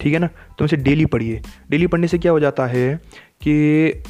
ठीक 0.00 0.12
है 0.12 0.18
ना? 0.18 0.26
तुम 0.26 0.64
इसे 0.64 0.76
डेली 0.76 1.06
पढ़िए। 1.06 1.42
डेली 1.70 1.86
पढ़ने 1.86 2.08
से 2.08 2.18
क्या 2.18 2.32
हो 2.32 2.40
जाता 2.40 2.66
है 2.66 2.96
कि 3.42 4.04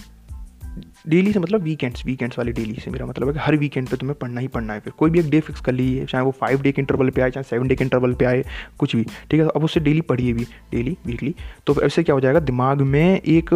डेली 1.06 1.32
से 1.32 1.40
मतलब 1.40 1.62
वीकेंड्स 1.62 2.04
वीकेंड्स 2.06 2.38
वाले 2.38 2.52
डेली 2.52 2.74
से 2.80 2.90
मेरा 2.90 3.06
मतलब 3.06 3.28
है 3.28 3.32
कि 3.34 3.40
हर 3.40 3.56
वीकेंड 3.56 3.88
पे 3.88 3.96
तुम्हें 3.96 4.18
पढ़ना 4.18 4.40
ही 4.40 4.48
पढ़ना 4.48 4.72
है 4.72 4.80
फिर। 4.80 4.92
कोई 4.98 5.10
भी 5.10 5.20
एक 5.20 5.30
डे 5.30 5.40
फिक्स 5.40 5.60
कर 5.60 5.72
लीजिए 5.72 6.04
चाहे 6.06 6.24
वो 6.24 6.30
फाइव 6.40 6.62
डे 6.62 6.72
के 6.72 6.82
इंटरवल 6.82 7.10
पे 7.10 7.22
आए, 7.22 7.30
चाहे 7.30 7.44
सेवन 7.44 7.68
डे 7.68 7.76
के 7.76 7.84
इंटरवल 7.84 8.14
पे 8.14 8.24
आए, 8.24 8.44
कुछ 8.78 8.96
भी, 8.96 9.04
ठीक 9.30 9.40
है? 9.40 9.46
अब 9.46 9.64
उससे 9.64 9.80
डेली 9.80 10.00
पढ़िए 10.02 10.32
भी 10.32 10.44
डेली 10.72 10.96
वीकली 11.06 11.34
तो 11.66 11.80
ऐसे 11.82 12.02
क्या 12.02 12.14
हो 12.14 12.20
जाएगा? 12.20 12.40
दिमाग 12.40 12.82
में 12.82 13.14
एक 13.14 13.52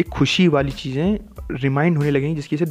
एक 0.00 0.08
खुशी 0.08 0.48
वाली 0.48 0.72
चीज़ें 0.72 1.18
रिमाइंड 1.52 1.96
होने 1.98 2.10
लगेंगी, 2.10 2.34
जिसकी 2.36 2.56
से 2.56 2.66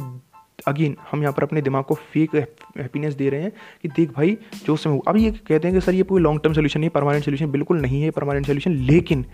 अगेन 0.68 0.96
हम 1.10 1.20
यहाँ 1.22 1.32
पर 1.32 1.42
अपने 1.42 1.60
दिमाग 1.62 1.84
को 1.84 1.94
फेक 2.12 2.34
हैप्पीनेस 2.34 3.14
दे 3.14 3.28
रहे 3.30 3.42
हैं 3.42 3.52
कि 3.82 3.88
देख 3.88 4.10
भाई, 4.16 4.36
जो 4.66 4.76
समय 4.76 5.00
अब 5.08 5.16
ये 5.16 5.30
कहते 5.30 5.68
हैं 5.68 5.74
कि 5.74 5.80
सर, 5.80 5.94
ये 5.94 6.02
कोई 6.02 6.22
लॉन्ग 6.22 6.40
टर्म 6.42 6.52
सोल्यूशन 6.54 6.80
नहीं 6.80 6.90
परमानेंट 6.90 7.24
सोल्यूशन 7.24 7.50
बिल्कुल 7.50 7.80
नहीं 7.80 8.02
है 8.02 8.10
परमानेंट 8.10 8.46
सोल्यूशन 8.46 8.72
लेकिन 8.90 9.24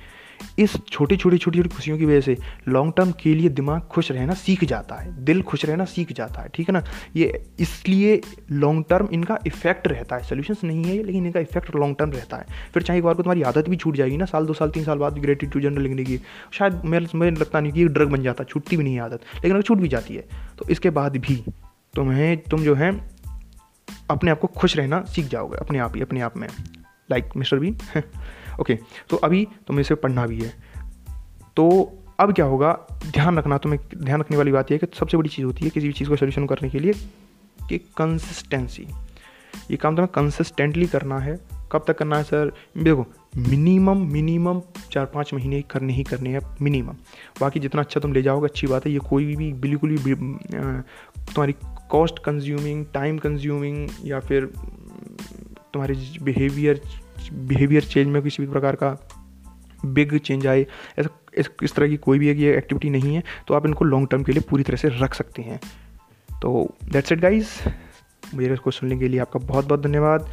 इस 0.59 0.73
छोटी 0.91 1.17
छोटी 1.17 1.39
छोटी 1.39 1.59
छोटी 1.59 1.69
खुशियों 1.69 1.99
की 1.99 2.07
वजह 2.07 2.21
से 2.21 2.37
लॉन्ग 2.69 2.93
टर्म 2.97 3.13
के 3.13 3.35
लिए 3.35 3.49
दिमाग 3.49 3.81
खुश 3.83 4.11
रहना 4.13 4.35
सीख 4.35 4.65
जाता 4.65 4.95
है, 4.95 5.25
दिल 5.25 5.43
खुश 5.43 5.65
रहना 5.65 5.85
सीख 5.85 6.13
जाता 6.13 6.43
है, 6.43 6.49
ठीक 6.55 6.69
है 6.69 6.73
ना? 6.73 6.83
ये 7.17 7.43
इसलिए 7.61 8.21
लॉन्ग 8.51 8.85
टर्म 8.91 9.09
इनका 9.13 9.39
इफ़ेक्ट 9.47 9.89
रहता 9.89 10.17
है। 10.17 10.23
सोल्यूशंस 10.23 10.65
नहीं 10.65 10.85
है 10.85 11.03
लेकिन 11.03 11.27
इनका 11.27 11.41
इफ़ेक्ट 11.41 11.77
लॉन्ग 11.77 11.97
टर्म 11.99 12.11
रहता 12.11 12.37
है। 12.37 12.47
फिर 12.75 12.83
चाहे 12.83 12.99
एक 12.99 13.05
बार 13.05 13.15
को 13.15 13.23
तुम्हारी 13.23 13.43
आदत 13.43 13.69
भी 13.69 13.77
छूट 13.77 13.97
जाएगी 13.97 14.17
ना, 14.17 14.25
साल, 14.25 14.47
दो 14.47 14.53
साल, 14.53 14.71
तीन 14.71 14.85
साल 14.85 14.99
बाद 14.99 15.19
ग्रेटिट्यूड 15.19 15.63
जर्नल 15.63 15.83
लिखने 15.83 16.05
की, 16.05 16.21
शायद 16.53 16.83
मेरे 16.85 17.07
मुझे 17.15 17.31
लगता 17.31 17.61
नहीं 17.61 17.73
कि 17.73 17.89
ड्रग 17.89 18.09
बन 18.09 18.23
जाता, 18.23 18.45
छूटती 18.45 18.77
भी 18.77 18.85
नहीं 18.85 18.99
आदत, 19.01 19.21
लेकिन 19.35 19.53
अगर 19.53 19.63
छूट 19.63 19.79
भी 19.79 19.89
जाती 19.89 20.15
है 20.15 20.25
तो 20.59 20.69
इसके 20.71 20.91
बाद 20.91 21.17
भी 21.17 21.45
तुम्हें, 21.95 22.37
तुम 22.41 22.63
जो 22.63 22.75
है, 22.75 22.91
अपने 24.11 24.31
आप 24.31 24.41
को 24.41 24.47
खुश 24.47 24.77
रहना 24.77 25.05
सीख 25.05 25.27
जाओगे, 25.27 25.57
अपने 25.57 25.79
आप 25.79 25.97
ही, 25.97 26.03
अपने 26.03 26.21
आप 26.21 26.37
में। 26.37 26.49
लाइक 27.11 27.31
मिस्टर 27.37 27.59
बी 27.59 27.75
ओके 28.61 28.79
तो 29.11 29.17
अभी 29.17 29.47
तुम्हें 29.67 29.81
इसे 29.81 29.95
पढ़ना 29.95 30.27
भी 30.27 30.41
है। 30.41 30.53
तो 31.57 31.69
अब 32.21 32.33
क्या 32.35 32.45
होगा? 32.45 32.73
ध्यान 33.07 33.39
रखना, 33.39 33.59
तुम्हें 33.59 33.81
ध्यान 33.97 34.21
रखने 34.21 34.37
वाली 34.37 34.53
बात 34.53 34.71
यह 34.71 34.79
है 34.83 34.87
कि 34.87 34.99
सबसे 34.99 35.17
बड़ी 35.17 35.29
चीज़ 35.29 35.47
होती 35.47 35.65
है 35.65 35.71
किसी 35.71 35.87
भी 35.87 35.93
चीज़ 35.93 36.09
को 36.09 36.17
सोल्यूशन 36.17 36.47
करने 36.47 36.71
के 36.71 36.79
लिए 36.79 36.93
कि 37.61 37.79
कंसिस्टेंसी 37.97 38.87
ये 39.71 39.77
काम 39.77 39.97
तुम्हें 39.97 40.11
कंसिस्टेंटली 40.15 40.87
करना 40.87 41.19
है। 41.19 41.39
कब 41.73 41.85
तक 41.87 41.99
करना 41.99 42.17
है 42.17 42.23
सर 42.23 42.53
देखो 42.79 43.07
मिनिमम 43.39 44.07
मिनिमम 44.13 44.61
चार 44.93 45.05
पाँच 45.05 45.33
महीने 45.35 45.61
करने 45.63 45.93
ही 45.93 46.03
करने 46.03 46.31
हैं 46.31 46.41
मिनिमम 46.63 46.97
बाकी 47.41 47.61
जितना 47.61 47.83
अच्छा 47.83 48.01
तुम 48.01 48.13
ले 48.13 48.23
जाओगे, 48.23 48.47
अच्छी 48.47 48.67
बात 48.67 48.87
है। 48.87 48.93
ये 48.93 48.99
कोई 48.99 49.37
भी, 49.37 49.53
बिल्कुल 49.53 49.97
भी 49.97 50.15
तुम्हारी 50.15 51.55
कॉस्ट 51.91 52.19
कंज्यूमिंग 52.19 52.85
टाइम 52.95 53.19
कंज्यूमिंग 53.19 53.89
या 54.05 54.21
फिर 54.21 54.47
तुम्हारे 55.73 55.95
बिहेवियर 56.23 56.81
बिहेवियर 57.33 57.83
चेंज 57.83 58.09
में 58.09 58.23
किसी 58.23 58.43
भी 58.43 58.53
प्रकार 58.53 58.77
का 58.77 58.97
बिग 59.85 60.17
चेंज 60.19 60.47
आए 60.47 60.67
ऐसा 60.99 61.09
इस, 61.63 61.75
तरह 61.75 61.89
की 61.89 61.97
कोई 61.97 62.19
भी 62.19 62.33
ये 62.33 62.57
एक्टिविटी 62.57 62.91
नहीं 62.91 63.15
है 63.15 63.23
तो 63.49 63.55
आप 63.55 63.67
इनको 63.67 63.85
लॉन्ग 63.85 64.09
टर्म 64.09 64.23
के 64.23 64.33
लिए 64.33 64.43
पूरी 64.51 64.63
तरह 64.63 64.77
से 64.77 64.89
रख 64.89 65.15
सकते 65.15 65.43
हैं। 65.43 65.61
तो 66.43 66.75
दैट्स 66.93 67.13
इट 67.13 67.21
गाइज़ 67.21 67.49
मेरे 68.35 68.57
को 68.57 68.71
सुनने 68.71 68.99
के 68.99 69.09
लिए 69.09 69.21
आपका 69.21 69.41
बहुत 69.41 69.69
बहुत 69.69 69.83
धन्यवाद। 69.83 70.31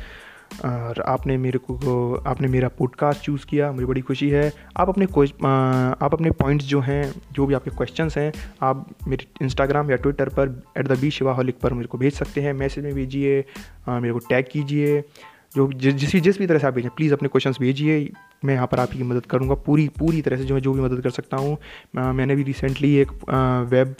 और 0.66 1.02
आपने 1.02 1.36
मेरे 1.38 1.60
को 1.60 2.16
आपने 2.28 2.48
मेरा 2.48 2.68
पॉडकास्ट 2.68 3.22
चूज़ 3.22 3.46
किया 3.46 3.72
मुझे 3.72 3.86
बड़ी 3.86 4.02
खुशी 4.02 4.30
है। 4.30 4.52
आप 4.78 4.90
अपने 4.90 5.06
आप 5.06 6.14
अपने 6.14 6.32
पॉइंट्स 6.32 6.66
जो 6.66 6.80
हैं 6.80 7.14
जो 7.34 7.46
भी 7.46 7.54
आपके 7.54 7.72
क्वेश्चंस 7.72 8.18
हैं 8.18 8.32
आप 8.62 8.88
मेरे 9.08 9.28
इंस्टाग्राम 9.42 9.92
या 9.92 9.98
ट्विटर 9.98 10.30
पर 10.30 10.62
एट 10.78 10.88
द 10.88 11.00
बी 11.00 11.12
शिवाहलिक 11.12 11.60
पर 11.60 11.74
मेरे 11.74 11.88
को 11.88 11.98
भेज 11.98 12.14
सकते 12.14 12.42
हैं। 12.42 12.54
मैसेज 12.54 12.84
में 12.84 12.94
भेजिए 12.94 13.44
मेरे 13.90 14.14
को 14.14 14.20
टैग 14.20 14.46
कीजिए। 14.52 15.04
जो 15.56 15.68
जिस 15.74 16.12
भी 16.12 16.20
जिस 16.22 16.38
भी 16.40 16.48
तरह 16.48 16.60
से 16.60 16.68
आप 16.68 16.74
भेजें 16.74 16.90
प्लीज़ 16.96 17.14
अपने 17.14 17.30
क्वेश्चंस 17.30 17.58
भेजिए। 17.60 18.10
मैं 18.46 18.54
यहाँ 18.54 18.68
पर 18.68 18.80
आपकी 18.80 19.04
मदद 19.04 19.26
करूँगा 19.26 19.56
पूरी 19.66 19.88
पूरी 20.00 20.22
तरह 20.22 20.38
से 20.38 20.44
जो 20.46 20.54
मैं, 20.54 20.62
जो 20.62 20.74
भी 20.74 20.82
मदद 20.82 21.02
कर 21.02 21.10
सकता 21.10 21.38
हूँ। 21.38 21.58
मैंने 21.96 22.36
भी 22.36 22.44
रिसेंटली 22.44 22.94
एक 22.96 23.12
वेब 23.72 23.96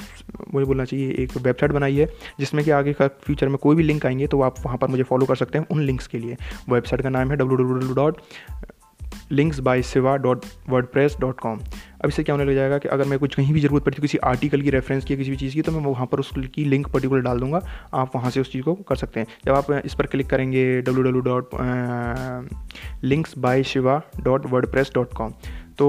मुझे 0.54 0.66
बोलना 0.66 0.86
चाहिए, 0.86 1.12
एक 1.14 1.38
वेबसाइट 1.38 1.72
बनाई 1.72 1.96
है, 1.96 2.10
जिसमें 2.40 2.64
कि 2.66 2.72
आगे 2.72 2.94
का 2.94 3.08
फ्यूचर 3.08 3.50
में 3.50 3.58
कोई 3.58 3.76
भी 3.76 3.84
लिंक 3.84 4.06
आएँगे 4.06 4.28
तो 4.28 4.42
आप 4.42 4.56
वहाँ 4.66 4.78
पर 4.78 4.88
मुझे 4.88 5.04
फॉलो 5.04 5.26
कर 5.26 5.36
सकते 5.36 5.58
हैं 5.58 5.66
उन 5.72 5.82
लिंक्स 5.82 6.08
के 6.08 6.20
लिए। 6.20 6.38
वेबसाइट 6.70 7.02
का 7.02 7.10
नाम 7.10 7.32
है 7.32 7.38
W 7.38 7.58
W 7.58 7.76
W 7.76 7.96
dot 7.96 8.18
links 9.32 9.60
by 9.60 9.82
Siva 9.82 10.16
dot 10.18 10.46
WordPress 10.86 11.18
dot 11.20 11.40
com 11.40 11.60
अब 11.96 12.08
इससे 12.08 12.24
क्या 12.24 12.36
होने 12.36 12.50
लग 12.50 12.56
जाएगा 12.56 12.78
कि 12.78 12.88
अगर 12.88 13.06
मैं 13.06 13.18
कुछ 13.20 13.36
कहीं 13.36 13.54
भी 13.54 13.60
ज़रूरत 13.60 13.84
पड़ती 13.84 13.98
है, 13.98 14.02
किसी 14.02 14.18
आर्टिकल 14.18 14.62
की 14.62 14.70
रेफरेंस 14.70 15.06
की, 15.06 15.16
किसी 15.18 15.32
भी 15.32 15.38
चीज़ 15.38 15.54
की 15.54 15.62
तो 15.62 15.72
मैं 15.72 15.80
वहाँ 15.82 16.06
पर 16.06 16.20
उसकी 16.20 16.66
लिंक 16.66 16.88
पर्टिकुलर 16.94 17.22
डाल 17.22 17.40
दूँगा। 17.40 17.62
आप 17.94 18.16
वहाँ 18.16 18.32
से 18.32 18.40
उस 18.40 18.52
चीज़ 18.52 18.64
को 18.64 18.74
कर 18.90 18.96
सकते 18.96 19.20
हैं। 19.20 19.28
जब 19.46 19.54
आप 19.54 19.72
इस 19.86 19.94
पर 19.94 20.06
क्लिक 20.06 20.30
करेंगे 20.30 20.82
W 20.82 21.04
W 21.04 21.22
dot 21.22 21.50
links 23.04 23.38
by 23.38 23.64
Shiva 23.64 24.02
dot 24.24 24.46
WordPress 24.72 24.92
dot 24.96 25.14
com 25.14 25.34
तो 25.78 25.88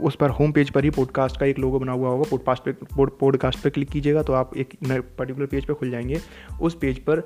उस 0.00 0.16
पर 0.16 0.30
होम 0.30 0.52
पेज 0.52 0.70
पर 0.70 0.84
ही 0.84 0.90
पॉडकास्ट 0.90 1.40
का 1.40 1.46
एक 1.46 1.58
लोगो 1.58 1.78
बना 1.78 1.92
हुआ 1.92 2.08
होगा। 2.08 2.24
पॉडकास्ट 2.30 2.64
पे 2.64 2.72
पॉडकास्ट 2.92 3.62
पर 3.64 3.70
क्लिक 3.70 3.90
कीजिएगा 3.90 4.22
तो 4.22 4.32
आप 4.32 4.56
एक 4.56 4.74
पर्टिकुलर 5.18 5.46
पेज 5.46 5.66
पर 5.66 5.74
खुल 5.74 5.90
जाएँगे। 5.90 6.20
उस 6.62 6.74
पेज 6.74 6.98
पर 6.98 7.22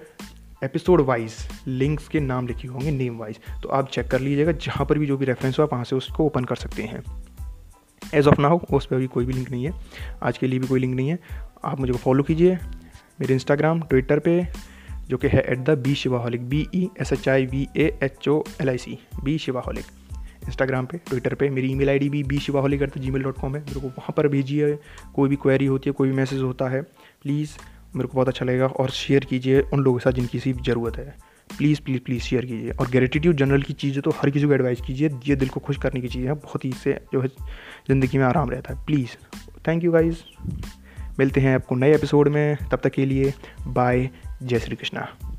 एपिसोड 0.63 1.01
वाइज 1.01 1.35
लिंक्स 1.67 2.07
के 2.09 2.21
नाम 2.21 2.47
लिखे 2.47 2.69
होंगे 2.69 2.91
नेम 2.91 3.17
वाइज 3.19 3.39
तो 3.63 3.69
आप 3.69 3.89
चेक 3.89 4.07
कर 4.09 4.21
लीजिएगा, 4.21 4.53
जहाँ 4.53 4.87
पर 4.87 4.99
भी 4.99 5.07
जो 5.07 5.17
भी 5.17 5.25
रेफरेंस 5.25 5.59
हो 5.59 5.63
आप 5.65 5.73
वहाँ 5.73 5.85
से 5.85 5.97
उसको 5.97 6.25
ओपन 6.25 6.45
कर 6.45 6.57
सकते 6.57 6.83
हैं। 6.83 7.03
एज 8.15 8.27
ऑफ़ 8.27 8.41
नाउ 8.41 8.59
उस 8.73 8.87
पर 8.87 8.97
भी 8.97 9.07
कोई 9.07 9.27
भी 9.27 9.33
लिंक 9.33 9.51
नहीं 9.51 9.65
है। 9.65 9.73
आज 10.23 10.39
के 10.39 10.47
लिए 10.47 10.59
भी 10.59 10.67
कोई 10.67 10.81
लिंक 10.81 10.95
नहीं 10.95 11.09
है। 11.09 11.19
आप 11.65 11.81
मुझे 11.81 11.93
फॉलो 11.95 12.23
कीजिए 12.23 12.55
मेरे 13.21 13.35
इंस्टाग्राम 13.35 13.81
ट्विटर 13.81 14.19
पे, 14.19 14.47
जो 15.09 15.17
कि 15.17 15.29
है 15.29 15.45
at 15.49 15.59
the 15.59 15.79
B 15.79 15.95
Shivaholic 15.95 16.49
B 16.49 16.67
E 16.75 16.89
S 17.01 17.13
H 17.13 17.29
I 17.29 17.47
V 17.47 17.67
A 17.77 17.91
H 18.03 18.29
O 18.29 18.43
L 18.61 18.69
I 18.69 18.79
C 18.79 18.99
B 19.25 19.39
Shivaholic 19.39 19.85
Instagram 20.47 20.87
पे 20.87 20.99
ट्विटर 20.99 21.35
पे, 21.35 21.49
मेरी 21.51 21.71
ईमेल 21.73 21.89
आईडी 21.91 22.09
भी 22.09 22.23
B 22.23 22.39
Shivaholic 22.39 22.83
at 22.83 22.99
the 22.99 23.01
Gmail 23.11 23.23
dot 23.23 23.39
com 23.39 23.57
है। 23.57 23.63
मेरे 23.63 23.81
को 23.81 23.87
वहाँ 23.89 24.15
पर 24.17 24.29
भेजिए, 24.29 24.75
कोई 25.15 25.29
भी 25.29 25.37
क्वेरी 25.37 25.67
होती 25.67 25.91
है, 25.91 25.93
कोई 25.93 26.09
भी 26.09 26.15
मैसेज 26.15 26.43
होता 26.43 26.69
है 26.69 26.83
प्लीज़ 26.83 27.57
मेरे 27.97 28.09
को 28.09 28.15
बहुत 28.15 28.29
अच्छा 28.29 28.47
लगेगा 28.47 28.67
और 28.67 28.91
शेयर 28.91 29.25
कीजिए 29.25 29.61
उन 29.61 29.81
लोगों 29.81 29.99
के 29.99 30.03
साथ 30.03 30.13
जिनकी 30.13 30.39
सी 30.39 30.53
ज़रूरत 30.53 30.97
है। 30.97 31.15
प्लीज़ 31.59 31.81
प्लीज़ 31.81 32.01
प्लीज़ 32.01 32.23
शेयर 32.23 32.47
कीजिए। 32.47 32.71
और 32.71 32.89
ग्रेटिट्यूड 32.89 33.37
जनरल 33.37 33.63
की 33.63 33.73
चीज़ें 33.73 34.03
तो 34.03 34.11
हर 34.11 34.31
किसी 34.31 34.47
को 34.47 34.53
एडवाइस 34.53 34.81
कीजिए। 34.81 35.11
ये 35.27 35.37
दिल 35.37 35.49
को 35.49 35.61
खुश 35.61 35.79
करने 35.79 36.01
की 36.01 36.09
चीज़ 36.09 36.27
है। 36.27 36.33
बहुत 36.33 36.65
ही 36.65 36.71
इससे 36.71 37.01
जो 37.13 37.21
है 37.21 37.29
ज़िंदगी 37.29 38.19
में 38.19 38.25
आराम 38.25 38.51
रहता 38.51 38.75
है। 38.75 38.85
प्लीज़ 38.85 39.17
थैंक 39.69 39.85
यू 39.85 39.93
गाइज़ 39.93 40.17
मिलते 41.19 41.41
हैं 41.41 41.55
आपको 41.55 41.75
नए 41.75 41.95
एपिसोड 41.95 42.29
में। 42.29 42.57
तब 42.71 42.81
तक 42.85 42.91
के 42.91 43.07
लिए 43.07 43.35
बाय 43.67 44.11
जय 44.43 44.59
श्री 44.59 44.77
कृष्णा। 44.77 45.34